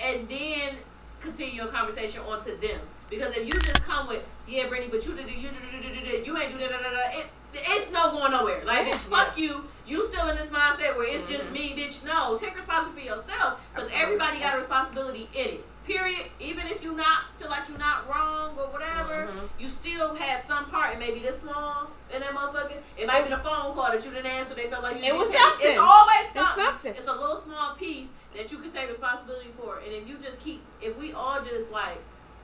[0.00, 0.76] And then
[1.20, 2.80] continue your conversation onto them.
[3.10, 6.52] Because if you just come with, yeah, Brittany, but you did you did you ain't
[6.52, 7.26] do that, da, da, da, it
[7.56, 8.64] it's no going nowhere.
[8.64, 9.64] Like, bitch, fuck you.
[9.86, 12.04] You still in this mindset where it's just me, bitch.
[12.04, 13.60] No, take responsibility for yourself.
[13.72, 15.64] Because everybody got a responsibility in it.
[15.86, 16.26] Period.
[16.40, 19.48] Even if you not feel like you're not wrong or whatever, Mhm.
[19.58, 20.94] you still had some part.
[20.94, 22.78] It may be this small in that motherfucker.
[22.96, 24.54] It might be the phone call that you didn't answer.
[24.54, 26.34] They felt like you It was take It's always something.
[26.34, 26.64] It's something.
[26.64, 26.94] something.
[26.96, 29.78] It's a little small piece that you can take responsibility for.
[29.78, 31.98] And if you just keep, if we all just like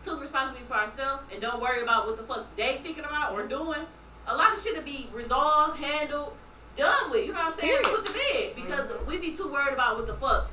[0.04, 3.46] took responsibility for ourselves and don't worry about what the fuck they thinking about or
[3.46, 3.80] doing,
[4.26, 6.34] a lot of shit to be resolved, handled,
[6.76, 7.26] done with.
[7.26, 7.82] You know what I'm saying?
[7.82, 7.84] Period.
[7.84, 9.06] Put to bed because Mhm.
[9.06, 10.48] we be too worried about what the fuck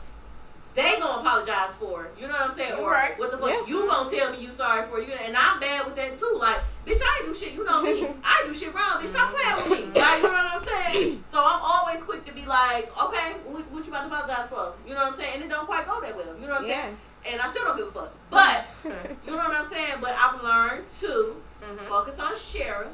[0.75, 2.07] they gonna apologize for.
[2.19, 2.77] You know what I'm saying?
[2.77, 3.17] You or right.
[3.17, 3.65] what the fuck Yeah.
[3.65, 4.99] you gonna tell me you sorry for?
[5.01, 6.37] You and I'm bad with that too.
[6.39, 7.53] Like, bitch, I ain't do shit.
[7.53, 8.07] You know me.
[8.23, 9.01] I do shit wrong.
[9.01, 9.99] Bitch, stop playing with me.
[10.01, 11.23] Like, you know what I'm saying?
[11.25, 14.73] So I'm always quick to be like, okay, what, what you about to apologize for?
[14.87, 15.33] You know what I'm saying?
[15.35, 16.35] And it don't quite go that well.
[16.39, 16.81] You know what I'm Yeah.
[16.83, 16.97] saying?
[17.27, 18.11] And I still don't give a fuck.
[18.29, 19.95] But you know what I'm saying?
[20.01, 21.87] But I've learned to Mhm.
[21.89, 22.89] focus on sharing.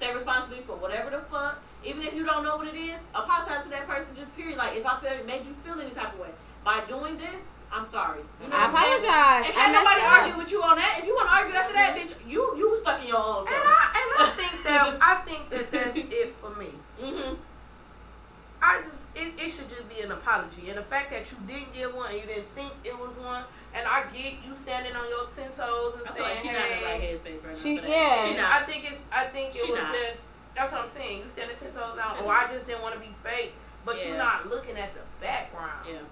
[0.00, 1.58] Take responsibility for whatever the fuck.
[1.84, 4.14] Even if you don't know what it is, apologize to that person.
[4.16, 4.58] Just period.
[4.58, 6.30] Like if I feel made you feel any type of way
[6.64, 8.20] by doing this, I'm sorry.
[8.42, 9.46] You know I what apologize.
[9.46, 10.18] And I can't nobody messed up.
[10.22, 10.96] argue with you on that.
[10.98, 13.54] If you want to argue after that, bitch, you you stuck in your own And.
[13.56, 16.70] I and I think that I think that that's it for me.
[17.00, 17.34] Mm-hmm.
[18.66, 21.70] I just it, it should just be an apology, and the fact that you didn't
[21.72, 23.44] get one and you didn't think it was one,
[23.78, 26.58] and I get you standing on your ten toes and I feel like saying, she's
[26.58, 27.62] not in the right "Hey." headspace right now.
[27.62, 28.26] She- yeah.
[28.26, 29.94] She I think it's I think it She was not.
[29.94, 30.26] just
[30.58, 31.22] that's what I'm saying.
[31.22, 33.54] You standing ten toes down, She or I just didn't want to be fake,
[33.86, 34.08] but Yeah.
[34.08, 35.86] you're not looking at the background.
[35.86, 36.02] Yeah.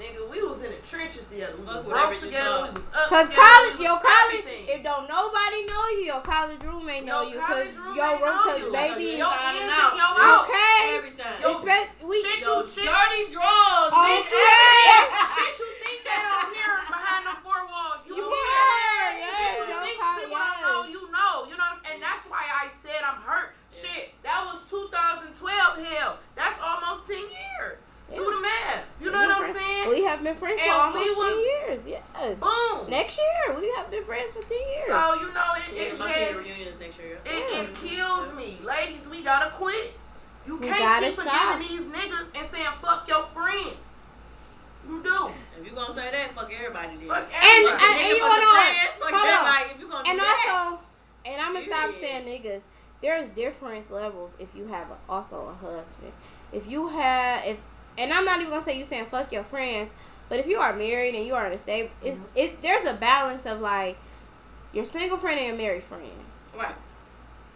[0.00, 1.52] Nigga, we was in the trenches together.
[1.60, 2.64] We was broke together.
[2.64, 3.44] We was up Cause together.
[3.44, 4.64] college, your college, everything.
[4.72, 7.38] if don't nobody know you, your college roommate know Your you.
[7.38, 8.72] Cause college roommate your room, know cause you.
[8.72, 9.92] baby, Your Inside ins and and out.
[9.94, 10.42] your out.
[10.48, 10.80] okay.
[10.96, 11.36] Everything.
[11.44, 13.92] Yo, Expect- we, shit Yo, you shit, dirty drawers.
[13.92, 14.26] Oh, bitch.
[14.32, 15.02] shit.
[15.38, 18.00] shit you think they don't hear behind them four walls.
[18.08, 18.32] You, You hear.
[18.32, 21.34] hear, yes, Shit you think col- people don't know, you know.
[21.52, 23.52] You know, and that's why I said I'm hurt.
[23.70, 25.36] Shit, that was 2012
[25.84, 26.18] hell.
[26.34, 27.78] That's almost 10 years.
[28.16, 28.84] Do the math.
[29.00, 29.88] You know what I'm saying?
[29.90, 31.80] We have been friends for And almost we was- ten years.
[31.86, 32.38] Yes.
[32.40, 32.90] Boom.
[32.90, 34.86] Next year, we have been friends for ten years.
[34.86, 37.18] So you know it, Yeah, it my just reunion next year.
[37.24, 37.30] it,
[37.68, 39.06] it kills me, ladies.
[39.10, 39.94] We gotta quit.
[40.46, 41.54] You We can't gotta keep stop.
[41.58, 43.76] forgiving these niggas and saying fuck your friends.
[44.88, 45.30] You do.
[45.60, 47.08] If you gonna say that, fuck everybody then.
[47.08, 47.70] Fuck And, everybody.
[47.70, 49.44] and, Fuck and the you fuck wanna the know, friends, fuck hold on.
[49.44, 50.78] like, if you gonna and do that, also,
[51.24, 52.00] and I'm gonna stop Period.
[52.00, 52.60] saying niggas.
[53.00, 56.12] There's different levels if you have a, also a husband.
[56.52, 57.56] If you have, if,
[57.98, 59.90] and I'm not even gonna say you saying fuck your friends,
[60.28, 62.24] but if you are married and you are in a stable, it's, Mm-hmm.
[62.36, 63.96] it, there's a balance of like
[64.72, 66.10] your single friend and your married friend.
[66.56, 66.74] right.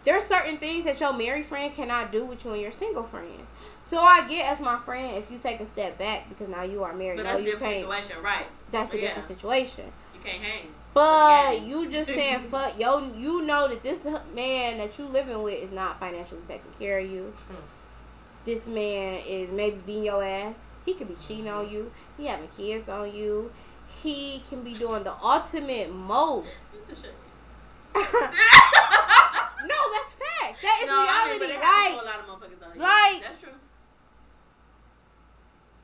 [0.03, 3.45] There's certain things that your married friend cannot do with you and your single friend.
[3.81, 6.81] So I get as my friend if you take a step back because now you
[6.83, 7.17] are married.
[7.17, 8.45] But no, that's a you different situation, right?
[8.71, 9.01] That's a Yeah.
[9.07, 9.91] different situation.
[10.13, 10.67] You can't hang.
[10.93, 11.65] But Yeah.
[11.65, 13.99] you just saying fuck yo, you know that this
[14.33, 17.33] man that you living with is not financially taking care of you.
[17.49, 17.55] Hmm.
[18.47, 20.55] This man is maybe beating your ass.
[20.85, 21.91] He could be cheating on you.
[22.17, 23.51] He having kids on you.
[24.01, 26.47] He can be doing the ultimate most.
[26.87, 27.09] Just the
[27.93, 28.03] no,
[29.91, 30.61] that's fact.
[30.61, 31.39] That is no, I mean, reality.
[31.39, 32.81] but it happens like, a lot of motherfuckers out here.
[32.81, 33.49] like- that's true.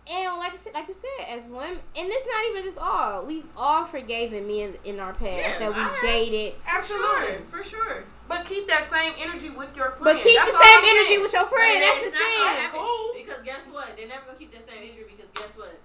[0.09, 3.26] and like I said, like you said, as women, and it's not even just all.
[3.26, 6.53] We've all forgiven men in our past Yeah, that we've dated.
[6.66, 7.43] Absolutely.
[7.49, 8.05] For sure.
[8.34, 10.09] But keep that same energy with your friend.
[10.09, 11.21] But keep That's the same I'm energy saying.
[11.21, 11.69] with your friend.
[11.69, 12.81] But That's the it's not gonna thing.
[12.81, 13.09] Cool.
[13.13, 13.89] Because guess what?
[13.93, 15.77] They're never gonna keep that same energy because guess what?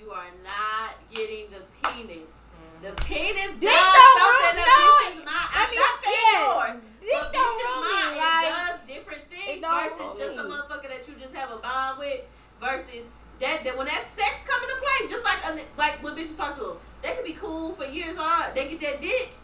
[0.00, 2.48] You are not getting the penis.
[2.80, 3.04] The mm-hmm.
[3.04, 5.48] penis does don't something that no, bitches mind.
[5.52, 6.40] I I'm mean, not saying yeah.
[6.40, 6.76] yours.
[7.04, 8.08] Dick but don't bitches rule mind.
[8.08, 11.50] me, like, it does different things versus rule just a motherfucker that you just have
[11.52, 12.22] a bond with
[12.62, 13.04] versus
[13.44, 16.56] that, that when that sex come into play, just like a, like when bitches talk
[16.56, 18.54] to them, they could be cool for years on.
[18.54, 19.36] They get that dick.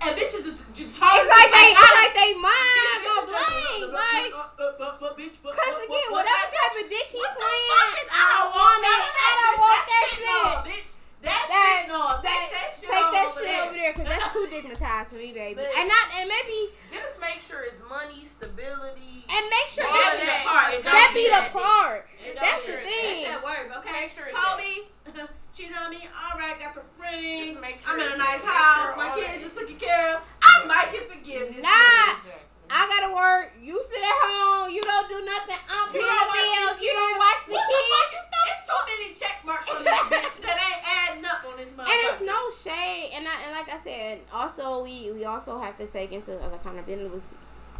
[0.00, 1.10] And bitches just, just talk.
[1.18, 3.90] It's like they, it's like they mind go blank.
[3.90, 8.50] Like, Cause again, whatever type of dick he's what the swinging, fuck is, I don't
[8.54, 9.10] want it.
[9.10, 10.97] I don't want that shit.
[11.22, 11.24] Fentanyl, bitch.
[11.24, 12.22] That's That, fentanyl.
[12.22, 13.64] that, Take that shit, take that over shit there.
[13.64, 15.54] over there, cause that's too dignitized for me, baby.
[15.60, 19.24] But- And not, and maybe, Just make sure it's money, stability.
[19.28, 20.68] and make sure That that, be the part.
[20.74, 22.08] It that be the part.
[22.22, 23.24] It That's the thing.
[23.26, 23.70] That works.
[23.82, 23.92] okay?
[24.06, 24.86] Make sure it's Kobe,
[25.54, 26.06] cheated on me.
[26.14, 27.54] All right, got the ring.
[27.54, 28.94] Just make sure I'm in a nice house.
[28.94, 30.22] sure My kids that- just took care of.
[30.42, 31.62] I might get forgiveness.
[31.62, 32.22] Nah.
[32.70, 33.52] I gotta work.
[33.62, 34.70] You sit at home.
[34.70, 35.56] You don't do nothing.
[35.68, 36.76] I'm paying don't the watch bills.
[36.78, 37.92] these You don't watch the What the kids.
[37.92, 38.22] fuck you?
[38.48, 41.92] It's too many check marks on this bitch that ain't adding up on this motherfucker.
[41.92, 45.76] And it's no shade, and I and like I said, also we we also have
[45.78, 47.20] to take into accountability.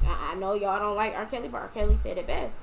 [0.07, 1.27] I, I know y'all don't like R.
[1.27, 1.69] Kelly, but R.
[1.69, 2.57] Kelly said it best.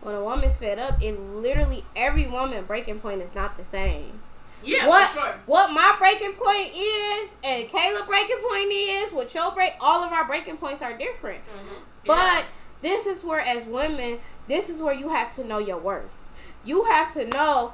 [0.00, 4.20] When a woman's fed up, it literally every woman breaking point is not the same.
[4.62, 5.34] Yeah, what sure.
[5.46, 10.12] what my breaking point is, and Kayla breaking point is, what your break, all of
[10.12, 11.40] our breaking points are different.
[11.46, 11.76] Mhm.
[12.06, 12.44] But
[12.82, 16.24] this is where, as women, this is where you have to know your worth.
[16.64, 17.72] You have to know.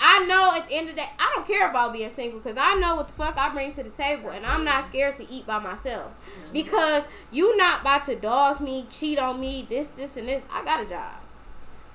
[0.00, 2.56] I know at the end of the day, I don't care about being single because
[2.58, 5.30] I know what the fuck I bring to the table, and I'm not scared to
[5.30, 6.10] eat by myself.
[6.52, 10.42] Because you not about to dog me, cheat on me, this, this, and this.
[10.50, 11.12] I got a job.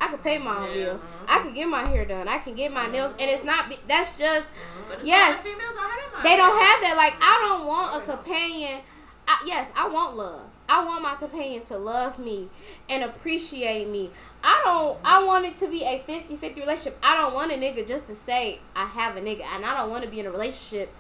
[0.02, 0.86] I can pay my own Yeah.
[0.86, 1.02] bills.
[1.28, 2.28] I can get my hair done.
[2.28, 3.70] I can get my nails, and it's not.
[3.70, 4.46] be- That's just
[4.92, 5.42] it's Yes.
[5.44, 6.96] don't they don't have that.
[6.98, 8.82] Like I don't want a companion.
[9.28, 10.42] I, yes, I want love.
[10.68, 12.50] I want my companion to love me
[12.90, 14.12] and appreciate me.
[14.44, 14.98] I don't.
[15.06, 16.98] I want it to be a 50-50 relationship.
[17.02, 19.90] I don't want a nigga just to say I have a nigga, and I don't
[19.90, 20.94] want to be in a relationship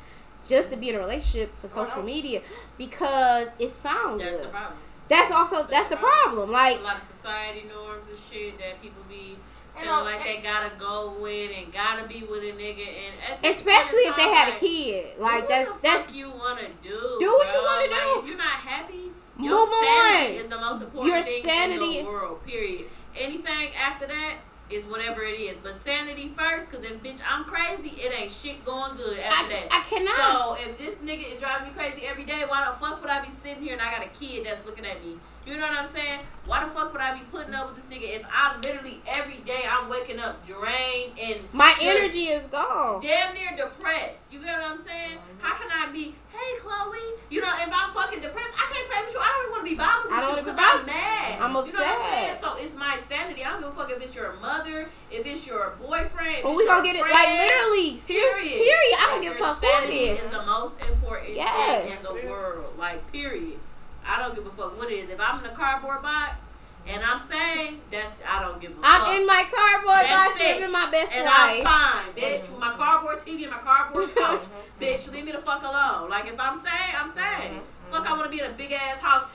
[0.48, 2.42] just to be in a relationship for social media
[2.78, 4.46] because it sounds That's good.
[4.46, 4.78] the problem.
[5.14, 6.52] That's also that's the problem.
[6.52, 9.38] Like a lot of society norms and shit that people be
[9.76, 14.02] feeling on- like they gotta go with and gotta be with a nigga and especially
[14.10, 15.20] if they had a kid.
[15.20, 17.18] Like that's that's you wanna do.
[17.20, 18.20] Do what you wanna Like, do.
[18.22, 20.42] If you're not happy, Move your sanity on.
[20.42, 22.46] is the most important Your thing sanity- in the world.
[22.46, 22.86] Period.
[23.16, 24.34] Anything after that
[24.70, 25.58] is whatever it is.
[25.58, 29.60] But sanity first, because if bitch I'm crazy, it ain't shit going good after I,
[29.60, 29.68] that.
[29.72, 30.58] I cannot.
[30.60, 33.24] So if this nigga is driving me crazy every day, why the fuck would I
[33.24, 35.18] be sitting here and I got a kid that's looking at me?
[35.46, 36.22] You know what I'm saying?
[36.46, 39.38] Why the fuck would I be putting up with this nigga if I literally every
[39.46, 43.02] day I'm waking up drained and my energy is gone.
[43.02, 44.32] damn near depressed?
[44.32, 45.18] You get what I'm saying?
[45.40, 46.16] How can I be?
[46.32, 46.98] Hey Chloe,
[47.30, 49.20] you know if I'm fucking depressed, I can't play with you.
[49.20, 51.40] I don't even want to be bothered with you because I'm mad.
[51.40, 52.10] I'm You know what I'm upset.
[52.12, 52.38] saying?
[52.42, 53.44] So it's my sanity.
[53.44, 56.38] I don't give a fuck if it's your mother, if it's your boyfriend.
[56.40, 57.14] If But it's we gonna get it friend.
[57.14, 57.98] like literally.
[57.98, 58.34] Serious.
[58.36, 58.64] Period.
[58.64, 58.96] Period.
[59.00, 60.20] I don't give a fuck it sanity is.
[60.24, 61.84] is the most important Yes.
[61.84, 62.76] thing in the world.
[62.80, 63.60] Like, period.
[64.08, 65.10] I don't give a fuck what it is.
[65.10, 66.42] If I'm in a cardboard box
[66.88, 68.84] and I'm saying that's I don't give a fuck.
[68.84, 71.64] I'm in my cardboard box living my best and I'm life.
[71.64, 72.50] fine, bitch.
[72.50, 74.46] With my cardboard TV and my cardboard couch,
[74.80, 75.12] bitch.
[75.12, 76.10] Leave me the fuck alone.
[76.10, 77.54] Like if I'm saying, I'm saying.
[77.54, 77.92] Mm-hmm, mm-hmm.
[77.92, 79.30] Fuck, I want to be in a big ass house,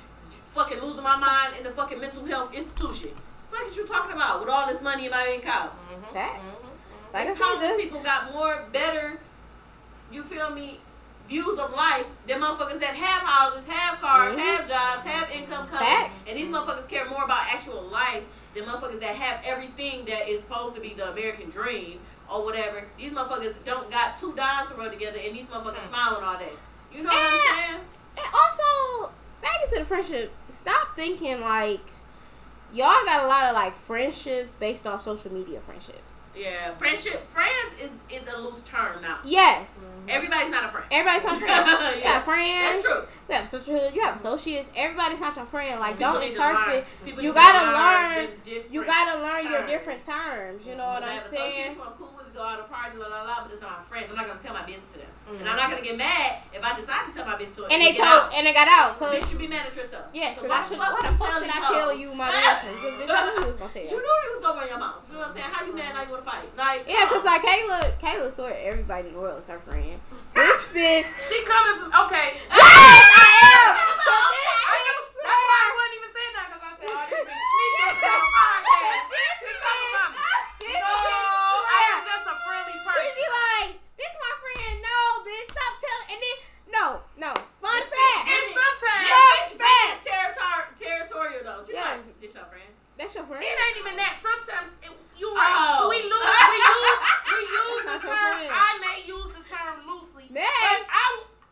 [0.47, 3.11] fucking losing my mind in the fucking mental health institution.
[3.51, 5.71] Fuck is you talking about with all this money in my income?
[6.13, 6.41] Facts.
[7.13, 9.21] Like I These said, homeless people got more better,
[10.13, 10.81] you feel me,
[11.29, 14.39] views of life Them motherfuckers that have houses, have cars, Mhm.
[14.41, 15.87] have jobs, have income coming.
[15.87, 16.13] Facts.
[16.27, 18.25] And these motherfuckers care more about actual life
[18.55, 22.01] than motherfuckers that have everything that is supposed to be the American dream
[22.31, 22.85] or whatever.
[22.99, 25.89] These motherfuckers don't got two dimes to rub together, and these motherfuckers Mm.
[25.89, 26.53] smiling all day.
[26.93, 27.81] You know what I'm saying?
[28.19, 29.13] And also,
[29.43, 31.81] back into the friendship, stop thinking like
[32.73, 36.08] y'all got a lot of like friendships based off social media friendships.
[36.39, 39.19] Yeah, friendship, friends is is a loose term now.
[39.25, 39.81] Yes.
[40.09, 40.87] Everybody's not a friend.
[40.91, 41.95] Everybody's not friends.
[41.97, 42.85] You yeah, got friends.
[42.85, 43.05] that's true.
[43.29, 43.95] You have sisterhood.
[43.95, 44.69] You have associates.
[44.75, 45.79] Everybody's not your friend.
[45.81, 46.57] Like, People don't need to learn-
[47.05, 47.25] interpret.
[47.25, 48.29] you gotta learn
[48.71, 50.65] You gotta learn your different terms.
[50.67, 51.77] You know what I'm saying?
[51.79, 54.09] I'm cool with, go out to party, la la la, but it's not my friends.
[54.11, 55.41] I'm not gonna tell my business to them, Mm.
[55.41, 57.71] and I'm not gonna get mad if I decide to tell my business to them.
[57.73, 58.99] And they get told, and they got out.
[58.99, 60.07] Cause you should be mad at yourself.
[60.15, 60.79] yes, So cause I should.
[60.79, 62.81] Why the fuck did I tell you my business?
[62.81, 63.83] Because bitch, I knew you was gonna tell.
[63.93, 65.03] You knew he was gonna run your mouth.
[65.09, 65.51] You know what I'm saying?
[65.53, 66.49] How you mad now you wanna fight?
[66.57, 67.25] Like Yeah, come cause on.
[67.29, 70.01] like Kayla, Kayla swear everybody in the world is her friend.
[70.39, 71.09] This bitch.
[71.27, 72.39] She coming from okay.
[72.47, 73.75] Yes, I am.
[73.75, 74.55] I this know, bitch
[75.19, 75.75] that's why I swear.
[75.75, 79.03] wasn't even saying that because I said, oh, this bitch sneaking on the podcast.
[79.11, 80.23] This She coming from me.
[80.63, 83.15] This No, I am just a friendly She person.
[83.19, 84.75] be like, this my friend.
[84.79, 86.07] No, bitch, stop telling.
[86.15, 86.37] And then,
[86.71, 86.85] no,
[87.19, 87.33] no.
[87.59, 88.23] Fun fact.
[88.31, 91.63] And sometimes Yeah, is territor- territorial though.
[91.67, 91.99] She Yes.
[91.99, 92.71] like, this your friend.
[92.99, 93.41] That's your friend.
[93.43, 94.19] it ain't even that.
[94.19, 95.55] Sometimes it, you right.
[95.55, 95.87] Oh.
[95.87, 96.19] We lose.
[96.19, 96.99] We use.
[97.31, 98.37] We use the term.
[98.51, 100.27] I may use the term loosely.
[100.35, 100.43] May.
[100.43, 101.07] But I.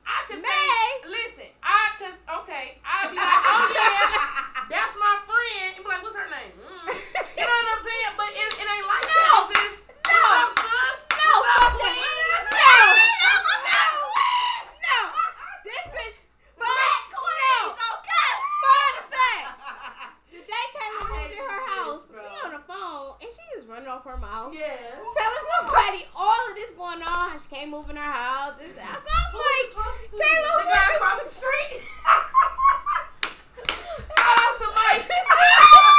[0.07, 0.51] I could May.
[0.51, 1.07] say.
[1.07, 1.51] Listen.
[1.63, 2.17] I could.
[2.43, 2.79] Okay.
[2.83, 5.79] I'd be like, oh yeah, that's my friend.
[5.79, 6.51] And be like, what's her name?
[6.59, 6.95] Mm.
[6.95, 8.13] You know what I'm saying?
[8.19, 9.47] But it, it ain't like that.
[9.47, 10.19] It's just, No.
[10.19, 10.99] What's up, sis?
[11.15, 11.95] No, What's up, queen?
[11.95, 12.55] that.
[12.55, 12.75] No,
[13.67, 13.87] no,
[14.83, 14.99] no.
[15.67, 16.17] This bitch.
[16.59, 17.75] But, no.
[17.77, 20.15] Fun fact.
[20.31, 22.23] The day Kayla I moved hate in her this, house, bro.
[22.23, 24.53] we on the phone, and she just running off her mouth.
[24.55, 24.77] Yeah.
[25.17, 28.55] Telling somebody all of this going on, she can't move in her house.
[28.59, 28.97] This, I am
[29.33, 31.83] Who like, talking The who guy across the street.
[34.17, 35.07] Shout out to Mike.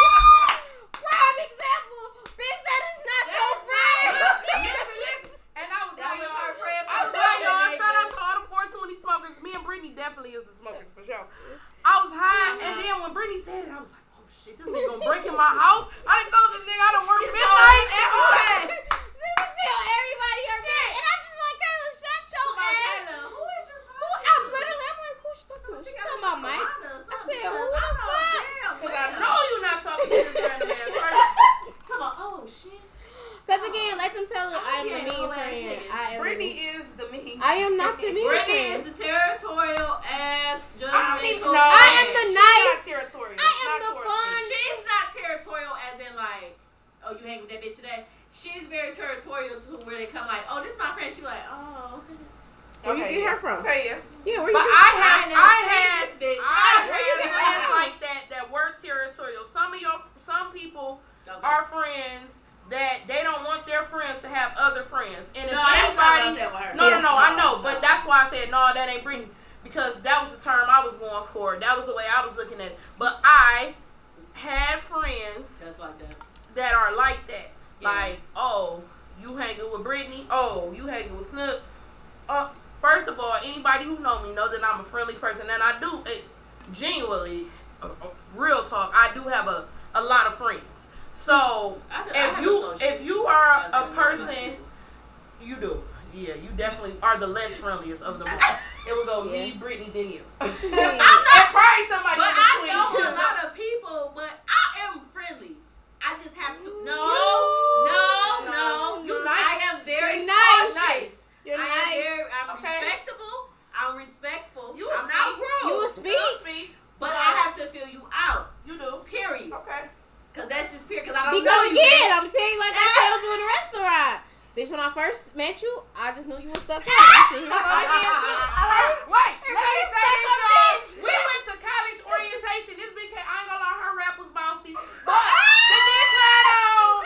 [120.88, 121.07] Cause that's.
[121.07, 121.77] Cause I don't Because know you.
[121.77, 122.07] again.
[122.15, 124.17] I'm telling you like I told you in the restaurant.
[124.57, 126.89] Bitch, when I first met you, I just knew you was stuck up.
[126.89, 127.45] I here.
[127.45, 130.49] Wait, let me say this, up, y'all.
[130.49, 130.91] bitch.
[130.97, 132.73] We went to college orientation.
[132.81, 134.73] This bitch had, I ain't gonna lie, her rap was bouncy.
[135.05, 137.05] But the bitch had on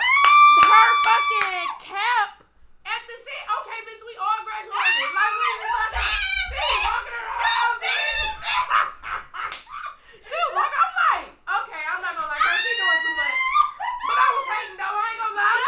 [0.64, 2.30] her fucking cap
[2.88, 3.44] at the shit.
[3.52, 5.12] Okay, bitch, we all graduated.
[5.12, 6.08] Like, what you talking about?
[6.56, 8.32] She was walking around, bitch.
[10.24, 11.28] she was walking, I'm like,
[11.68, 13.40] okay, I'm not gonna lie, girl, she doing too much.
[14.08, 15.60] But I was hating though, I ain't gonna lie.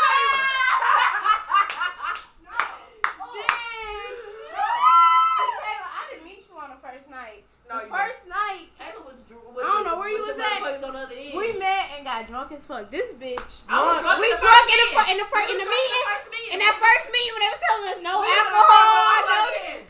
[4.53, 7.43] Kayla, I didn't meet you on the first night.
[7.70, 10.38] No, the you first night, Kayla was dr- I don't know where you with was
[10.38, 10.59] the at.
[10.61, 11.34] motherfuckers on the other end.
[11.38, 12.91] we met and got drunk as fuck.
[12.91, 14.97] This bitch, I was drunk we in the drunk first in the, meeting.
[14.99, 16.05] fir- in the, fir- in We the was drunk meeting.
[16.11, 16.51] first meeting.
[16.53, 19.20] In that first meeting when they was telling us no We was alcohol, on I
[19.24, 19.45] the know.
[19.47, 19.84] phone.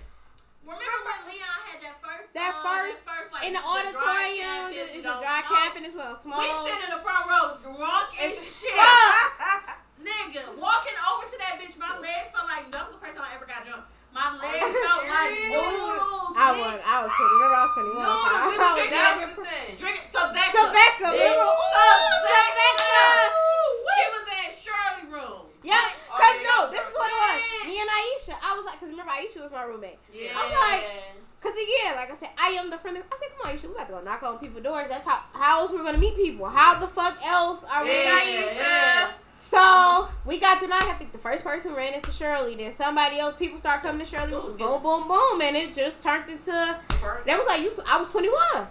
[0.64, 3.74] Remember when Leon had that first That uh, first- that first like In the dry
[3.84, 5.52] auditorium, campus, it's we a don't dry smoke.
[5.60, 6.14] camping as well.
[6.14, 6.64] We Small.
[6.64, 8.72] sit in the front row drunk as It's shit.
[8.78, 9.82] fuck.
[10.04, 12.28] Nigga, walking over to that bitch, my leg
[14.14, 15.50] legs felt like serious?
[15.50, 16.36] noodles.
[16.38, 16.62] I bitch.
[16.62, 17.34] was, I was 20.
[17.34, 18.04] Remember, I was 21.
[18.04, 19.70] No, so I we was was drinking That's drinking the thing.
[19.74, 20.54] Drinking Svedka.
[20.54, 21.34] Svedka, bitch.
[21.34, 21.50] remember?
[21.50, 23.04] Ooh, Svedka.
[23.90, 25.42] She was in Shirley room.
[25.64, 25.74] Yep.
[25.74, 27.40] Oh, Cause yeah, no, y'all this is were what it was.
[27.42, 27.66] friends.
[27.66, 29.98] Me and Aisha, I was like, cause remember Aisha was my roommate.
[30.14, 30.36] Yeah.
[30.36, 30.84] I was like,
[31.42, 33.02] Cause again, like I said, I am the friendly.
[33.02, 34.88] I said, come on, Aisha, we got to go knock on people's doors.
[34.88, 36.46] That's how how else we're gonna meet people.
[36.48, 37.90] How the fuck else are we?
[37.90, 38.58] Yeah, Aisha.
[38.62, 39.12] yeah.
[39.36, 40.84] So we got to knock.
[40.86, 43.20] I think the first person who ran into Shirley, then somebody
[43.74, 43.82] else.
[43.82, 44.34] People start coming to Shirley.
[44.34, 46.52] Ooh, Boom, boom, boom, and it just turned into.
[46.52, 47.72] That was like you.
[47.88, 48.68] I was twenty one.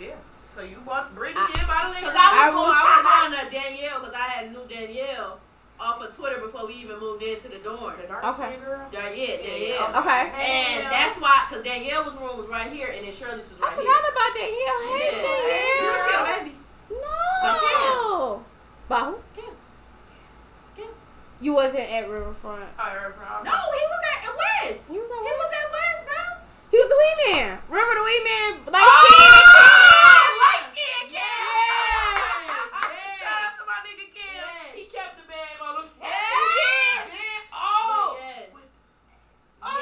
[0.00, 0.14] Yeah.
[0.46, 2.18] So you bought Brittany I- did buy the Because liquor.
[2.18, 5.38] I I was going, was- I was going to Danielle because I had knew Danielle
[5.80, 8.04] off of Twitter before we even moved into the dorms.
[8.04, 8.56] Okay.
[8.60, 8.86] girl.
[8.92, 9.96] Yeah, yeah, Danielle.
[10.04, 10.22] Okay.
[10.36, 13.74] And that's why, because Danielle's room was right here and then Shirley's was I right
[13.74, 13.82] here.
[13.82, 14.50] forgot about that.
[14.52, 15.80] Yeah, hey, Yeah.
[15.80, 16.54] You know, she had a baby.
[16.92, 18.44] No.
[18.88, 19.16] By who?
[19.34, 19.54] Kim.
[20.76, 20.90] Kim.
[21.40, 22.64] You wasn't at Riverfront.
[22.78, 23.14] I heard.
[23.44, 24.84] No, he was at West.
[24.88, 26.20] He was at He was at West, bro.
[26.70, 27.58] He was the wee man.
[28.12, 28.70] The?
[28.70, 31.16] Like Oh, light skin Kim.
[31.16, 32.12] Yeah.
[33.16, 34.36] Shout out to my nigga Kim.
[34.36, 34.76] Yes.
[34.76, 35.88] He kept the bag on him.
[35.96, 37.08] Yeah.
[37.08, 37.56] Yeah.
[37.56, 38.20] Oh.
[38.20, 38.52] Yes.
[39.64, 39.72] Oh.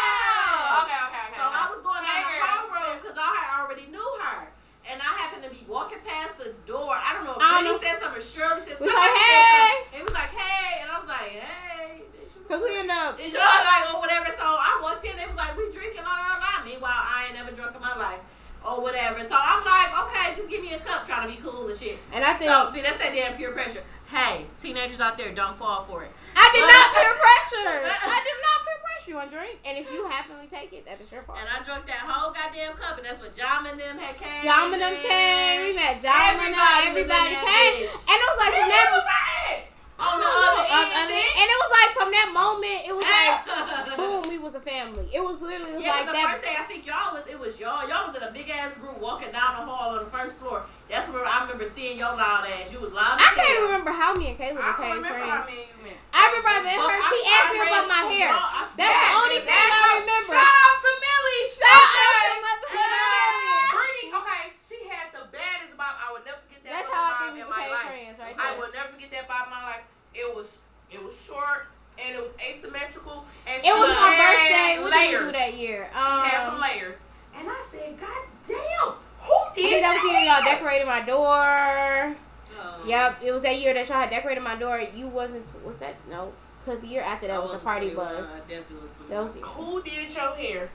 [0.00, 0.80] Yeah.
[0.80, 1.36] Okay, okay, okay.
[1.36, 2.48] So I was going down the Hey, girl.
[2.64, 4.48] homeroom because I had already knew her.
[4.88, 6.96] And I happened to be walking past the door.
[6.96, 7.84] I don't know if I don't Brittany know.
[7.84, 8.96] said something or Shirley said We something.
[8.96, 10.00] like, said "Hey." something.
[10.00, 10.80] It was like, hey.
[10.80, 12.08] And I was like, hey.
[12.50, 13.14] Cause we end up.
[13.22, 14.26] It's your night or whatever.
[14.34, 15.14] So I walked in.
[15.14, 16.64] It was like, we drinking, la, la, la.
[16.66, 18.18] Meanwhile, I ain't never drunk in my life.
[18.66, 19.22] Or whatever.
[19.22, 21.96] So I'm like, okay, just give me a cup, trying to be cool and shit.
[22.12, 23.80] And I think So, see, that's that damn peer pressure.
[24.10, 26.10] Hey, teenagers out there, don't fall for it.
[26.34, 27.86] I did not peer pressure.
[27.86, 29.62] I did not peer pressure you on drink.
[29.64, 31.38] And if you happily take it, that is your part.
[31.38, 34.42] And I drank that whole goddamn cup, and that's what Jam and them had came.
[34.42, 35.06] Jam and them in.
[35.06, 35.70] came.
[35.70, 36.60] We met Jam and them.
[36.90, 37.86] Everybody was in Everybody that came.
[37.86, 38.10] bitch.
[38.10, 38.98] And it was like from Where that.
[38.98, 39.22] was I
[39.56, 39.60] at?
[40.00, 41.28] On the Uh, other uh, end, bitch.
[41.36, 44.00] and it was like from that moment, it was like Yeah.
[44.00, 45.04] boom, we was a family.
[45.12, 46.40] It was literally Yeah, like the that.
[46.40, 47.84] first day I think y'all was it was y'all.
[47.84, 50.64] Y'all was in a big ass group walking down the hall on the first floor.
[50.88, 52.72] That's where I remember seeing your loud ass.
[52.72, 53.20] You was loud.
[53.20, 53.68] as I can't hell.
[53.68, 55.52] remember how me and Kayla I became don't remember how friends.
[55.52, 56.00] many you met.
[56.16, 56.96] I remember I met But her.
[56.96, 58.30] I- She I asked me read about my from hair.
[58.32, 58.56] y'all.
[58.56, 60.00] I- That's the Yeah, only thing I exactly.
[60.00, 60.32] remember.
[60.32, 61.44] Shout out to Millie.
[61.52, 63.36] Shout out to Shout motherfucking out.
[63.36, 63.68] Millie.
[63.76, 65.98] Brittany, okay, she had the baddest vibe.
[66.00, 67.76] I would never forget that That's fucking how I vibe think we in my became
[67.76, 67.90] life.
[67.92, 68.56] friends, right I there.
[68.58, 69.84] will never forget that vibe in my life.
[70.10, 70.58] It was
[70.90, 71.70] it was short
[72.02, 74.82] and it was asymmetrical and she It was my had birthday.
[74.82, 75.24] What did we layers.
[75.26, 75.86] do that year?
[75.86, 76.96] She had some Um, layers.
[77.36, 80.58] And I said, God damn, who I did think that was the year y'all that?
[80.58, 82.16] decorated my door.
[82.60, 82.82] Oh.
[82.84, 84.80] Yep, it was that year that y'all had decorated my door.
[84.94, 85.46] You wasn't.
[85.64, 86.32] Was that no?
[86.64, 88.14] Because the year after that I was the wasn't party 21.
[88.22, 88.26] bus.
[88.34, 88.92] I definitely was.
[89.08, 90.70] That was Who did your hair?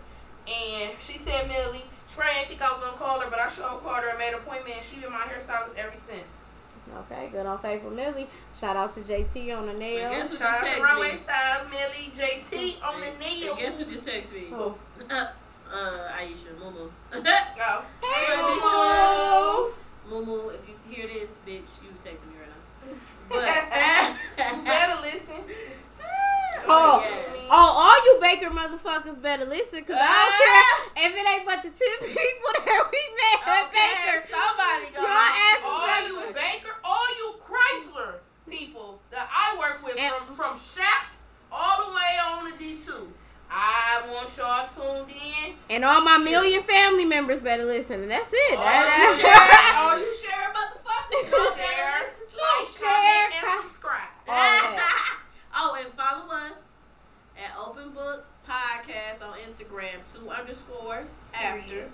[0.48, 3.50] And she said, Millie, she probably didn't think I was gonna call her, but I
[3.50, 4.76] sure called her and made an appointment.
[4.76, 6.44] And she been my hairstylist ever since.
[7.10, 8.28] Okay, good on Faithful Millie.
[8.60, 10.12] Shout out to JT on the I nails.
[10.12, 11.18] guess who Shout out just to texted Runway me?
[11.18, 13.56] Style, Millie, JT on the And nail.
[13.56, 14.46] Guess who just texted me?
[14.52, 14.76] Who?
[15.10, 15.28] Uh,
[15.74, 16.92] uh, Aisha, Mumu.
[17.24, 17.82] No.
[18.04, 19.74] Hey, Alright,
[20.08, 22.92] Moo Mumu, if you hear this, bitch, you was texting me right now.
[22.92, 22.98] you
[23.30, 25.44] But better listen.
[26.68, 27.02] Oh.
[27.04, 27.32] yes.
[27.48, 31.06] Oh, all you Baker motherfuckers better listen, cause I don't care uh-huh.
[31.06, 34.26] if it ain't but the ten people that we met at Baker.
[34.34, 35.02] somebody go.
[35.02, 36.08] Your ass is All better.
[36.10, 38.16] you Baker, all you Chrysler
[38.50, 41.06] people that I work with And- from from Shap
[41.52, 43.14] all the way on to D two.
[43.52, 45.14] I want y'all tuned
[45.46, 45.54] in.
[45.70, 48.02] And all my million family members better listen.
[48.02, 48.58] And that's it.
[48.58, 51.30] All That- you that- All you share motherfuckers.
[51.56, 52.10] Share,
[52.42, 55.22] like, Share, comment, and subscribe.
[55.56, 55.82] All that.
[55.82, 56.60] oh, and follow us
[57.38, 59.98] at Open Book Podcast on Instagram.
[60.14, 61.90] Two underscores after.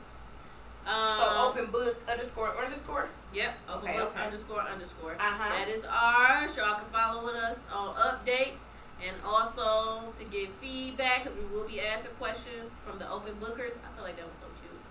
[0.86, 3.10] Um, So open book underscore underscore.
[3.34, 3.54] Yep.
[3.70, 4.26] Open Okay, Book okay.
[4.26, 5.14] underscore underscore.
[5.14, 5.50] Uh-huh.
[5.50, 6.58] That is ours.
[6.58, 8.66] Y'all can follow with us on updates
[9.06, 13.78] and also to give feedback because we will be asking questions from the open bookers.
[13.82, 14.82] I feel like that was so cute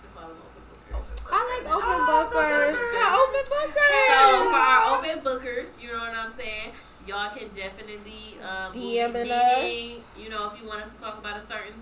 [0.00, 1.28] to call them open bookers.
[1.30, 2.72] I like open Oh, the bookers.
[2.72, 2.92] bookers.
[2.96, 4.06] Yeah, open bookers.
[4.08, 6.72] So for our open bookers, you know what I'm saying.
[7.06, 10.02] Y'all can definitely um, we'll DM us.
[10.18, 11.74] You know, if you want us to talk about a certain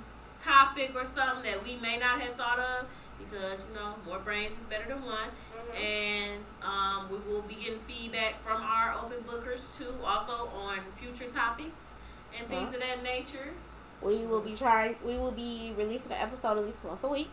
[0.43, 2.87] topic or something that we may not have thought of,
[3.19, 5.15] because you know more brains is better than one.
[5.75, 5.81] Mhm.
[5.83, 11.31] And um, we will be getting feedback from our open bookers too, also on future
[11.31, 11.95] topics
[12.39, 12.77] and things Uh-huh.
[12.77, 13.51] of that nature.
[14.03, 14.97] we will be trying.
[15.05, 17.31] We will be releasing an episode at least once a week.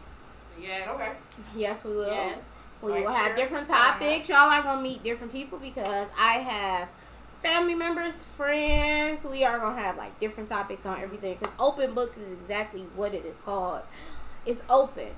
[0.60, 0.88] Yes.
[0.88, 1.14] Okay.
[1.56, 2.08] Yes, we will.
[2.08, 2.42] Yes.
[2.82, 4.30] We will have different topics.
[4.30, 6.88] Y'all are gonna meet different people because I have
[7.42, 9.24] family members, friends.
[9.26, 11.38] We are gonna have like different topics on everything.
[11.40, 13.82] Because open book is exactly what it is called.
[14.46, 15.10] It's open.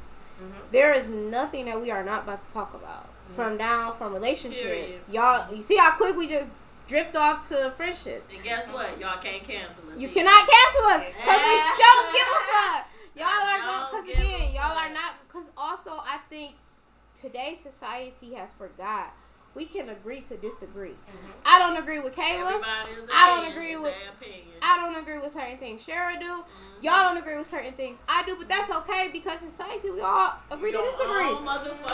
[0.41, 0.71] Mhm.
[0.71, 3.09] There is nothing that we are not about to talk about.
[3.36, 4.61] From down from relationships.
[4.63, 4.99] Period.
[5.09, 6.49] Y'all, you see how quick we just
[6.88, 8.28] drift off to friendship.
[8.34, 8.99] And guess what?
[8.99, 9.97] Y'all can't cancel us.
[9.97, 10.13] You either.
[10.13, 12.88] cannot cancel us because we don't give a fuck.
[13.15, 13.59] Y'all are
[13.91, 16.55] going because again, y'all are not because also I think
[17.19, 19.15] today's society has forgot
[19.56, 20.95] we can agree to disagree.
[21.45, 22.62] I don't agree with Kayla.
[23.14, 23.93] I don't agree with-.
[24.62, 26.26] I don't agree with certain things Shara do.
[26.26, 26.43] Mhm.
[26.82, 30.01] Y'all don't agree with certain things I do, but that's okay because in society we
[30.01, 31.36] all agree to disagree.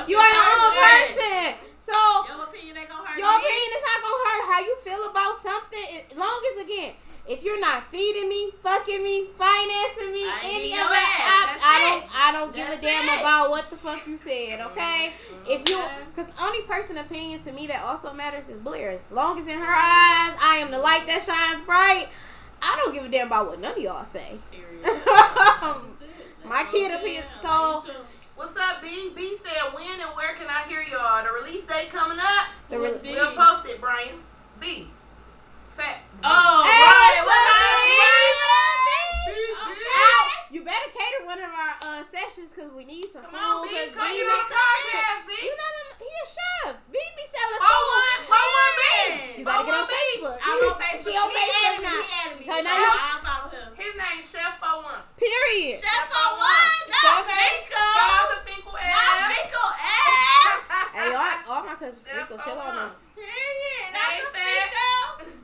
[0.08, 1.16] You are your own person.
[1.18, 1.54] person.
[1.80, 1.94] So
[2.28, 3.36] Your opinion ain't gonna hurt your me.
[3.42, 5.86] opinion is not gonna hurt how you feel about something.
[6.12, 6.94] As long as again,
[7.28, 11.60] if you're not feeding me, fucking me, financing me, I any of that.
[11.62, 13.22] I, I don't, I don't give a damn it.
[13.22, 14.62] about what the fuck you said.
[14.62, 15.52] Okay, mm-hmm.
[15.52, 15.82] if you,
[16.14, 18.92] because only person opinion to me that also matters is Blair.
[18.92, 22.08] As long as in her eyes, I am the light that shines bright.
[22.62, 24.38] I don't give a damn about what none of y'all say.
[24.52, 24.84] Period.
[24.84, 26.10] That's just it.
[26.44, 27.24] That's My kid opinion.
[27.42, 28.00] so- love you too.
[28.40, 29.12] What's up, B?
[29.14, 31.22] B said when and where can I hear y'all?
[31.26, 32.48] The release date coming up.
[32.70, 34.16] The re- We'll post it, Brian.
[34.62, 34.88] B.
[35.80, 35.98] Fat.
[36.28, 37.24] Oh, Hey, right.
[37.24, 37.64] what's What B?
[37.64, 38.92] up, B?
[40.52, 43.40] You better cater one of our uh, sessions because we need some Come food.
[43.40, 43.78] on, B.
[43.78, 45.32] 'cause Come B get on the podcast, B.
[45.46, 45.72] You know,
[46.02, 46.74] he a chef.
[46.90, 47.94] B be selling Roll food.
[47.96, 48.34] one.
[48.34, 48.84] Roll one, B.
[49.40, 49.94] You gotta get on B.
[49.94, 50.38] Facebook.
[50.42, 51.06] I'm on Facebook.
[51.06, 52.02] She on Facebook added now.
[52.02, 52.46] He added me.
[52.50, 53.70] So So now now you- I follow him.
[53.78, 55.00] His name's Chef 41.
[55.22, 55.76] Period.
[55.80, 56.76] Chef for one.
[56.90, 57.80] Chef- Not Rico.
[57.94, 59.30] Shout out to Finkel Not F.
[59.30, 60.58] Rico F.
[60.98, 62.76] Hey, all, all my cousins Chef chill on 41.
[62.76, 62.92] them.
[63.16, 63.88] Period.
[63.94, 64.50] Not Hey, the Fat.
[64.66, 64.90] Rico.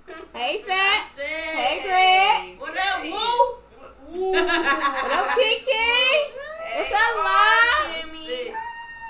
[0.07, 1.07] Hey, Fat.
[1.15, 1.25] That's.
[1.25, 2.59] Hey, Greg.
[2.61, 4.19] What up, Woo?
[4.19, 4.31] Woo.
[4.33, 5.71] What up, Kiki?
[6.75, 8.05] What's up, Hey, Love?
[8.05, 8.53] Demi.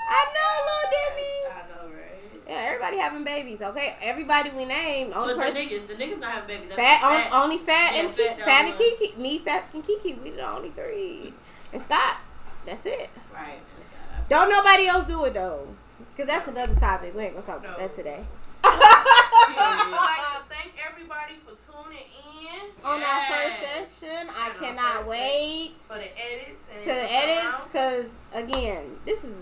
[0.08, 1.34] I know, little Demi.
[1.50, 2.42] I know, right?
[2.48, 3.96] Yeah, everybody having babies, okay?
[4.00, 5.12] Everybody we name.
[5.14, 6.76] Only But the niggas, the niggas not having babies.
[6.76, 7.42] That's Fat, on, sad.
[7.42, 10.30] only Fat Yeah, and Fat Kiki, the Fat and Kiki, me, Fat and Kiki, we
[10.30, 11.34] the only three,
[11.72, 12.16] and Scott.
[12.64, 13.10] That's it.
[13.34, 13.58] Right.
[13.76, 15.68] that's Don't nobody else do it though,
[16.16, 17.14] cause that's another topic.
[17.14, 18.24] We ain't gonna talk about that today.
[19.32, 23.92] I'd like to thank everybody for tuning in On our first Yes.
[24.00, 26.62] session, I On cannot wait for the edits.
[26.72, 29.34] And to the edits, cause again, this is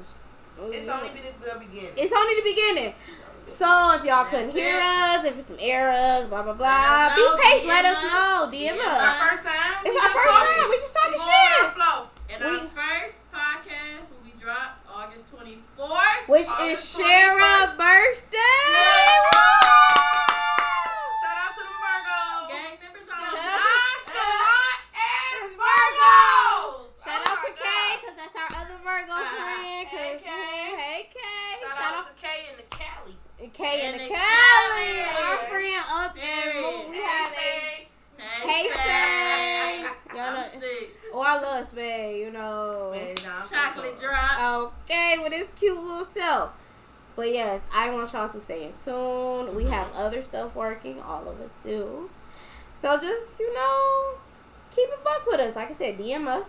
[0.71, 1.93] It's only been the beginning.
[1.97, 2.95] it's only the beginning.
[3.43, 7.13] So if y'all couldn't That's hear us, if it's some errors, blah blah blah, Let
[7.13, 7.63] us be patient.
[7.65, 8.03] DM Let us us.
[8.05, 8.49] know.
[8.51, 9.01] DM DM It's us.
[9.05, 9.75] our first time.
[9.85, 10.55] It's our first talking.
[10.57, 10.69] time.
[10.71, 11.61] We just We talking going shit.
[11.63, 12.09] our flow.
[12.31, 16.25] And We- our first podcast will be dropped August 24th.
[16.29, 18.65] Which is August Shara's birthday.
[21.21, 22.49] Shout out to the Virgos.
[22.49, 27.05] Gang members on Shout the out to- Nonchalant and It's Virgos.
[27.05, 28.01] Shout Oh out my to Kay, God.
[28.09, 29.85] cause that's our other Virgo Uh, friend.
[29.85, 30.77] Cause hey, Kay.
[30.81, 33.17] hey Kay, Shout, shout out to Kay and the Cali.
[33.43, 35.25] out Kay and And the the Cali, Cali.
[35.25, 36.63] our friend up in Period.
[36.63, 36.91] Moon.
[36.91, 37.89] We have a Hey,
[38.49, 40.17] Hey, Spade.
[40.17, 40.91] Y'all know, sick.
[41.13, 42.93] oh I love Spade, you know.
[42.95, 44.73] Spade, nah, Chocolate drop.
[44.89, 46.51] Okay, with his cute little self.
[47.17, 49.55] But yes, I want y'all to stay in tune.
[49.55, 51.01] We have other stuff working.
[51.01, 52.11] All of us do.
[52.81, 54.15] So just, you know,
[54.75, 55.55] keep it buck with us.
[55.55, 56.49] Like I said, DM us,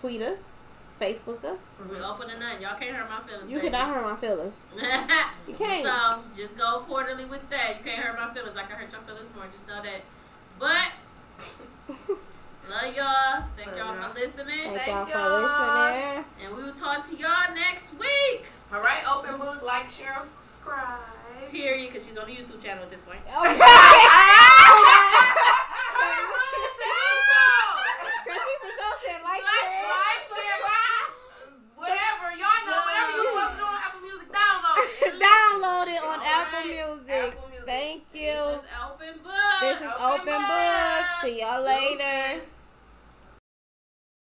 [0.00, 0.38] tweet us,
[1.00, 1.58] Facebook us.
[1.90, 2.62] We open to nothing.
[2.62, 3.50] Y'all can't hurt my feelings.
[3.50, 4.54] You cannot hurt my feelings.
[5.48, 5.82] You can't.
[5.82, 7.78] So just go accordingly with that.
[7.78, 8.56] You can't hurt my feelings.
[8.56, 9.46] I can hurt your feelings more.
[9.50, 10.02] Just know that.
[10.58, 10.92] But
[12.70, 13.44] love y'all.
[13.56, 14.12] Thank y'all y'all.
[14.12, 14.46] for listening.
[14.74, 15.42] Thank Thank y'all for y'all.
[15.42, 16.24] listening.
[16.44, 18.44] And we will talk to y'all next week.
[18.72, 21.00] All right, open book, like, share, subscribe.
[21.50, 21.90] Period.
[21.90, 23.18] Because she's on the YouTube channel at this point.
[23.26, 23.58] Okay.
[28.30, 29.90] Cause she for sure said like, share.
[29.90, 30.60] Like, share,
[31.74, 32.30] whatever.
[32.38, 35.18] Y'all know, whatever you supposed to do on Apple Music, download it.
[35.18, 36.70] Download it on All Apple.
[36.70, 37.10] Music.
[37.10, 37.66] Apple Music.
[37.66, 38.28] Thank This you.
[38.28, 39.60] is open book.
[39.60, 40.48] This is Open Open Book.
[40.48, 41.06] Book.
[41.22, 42.40] See y'all later.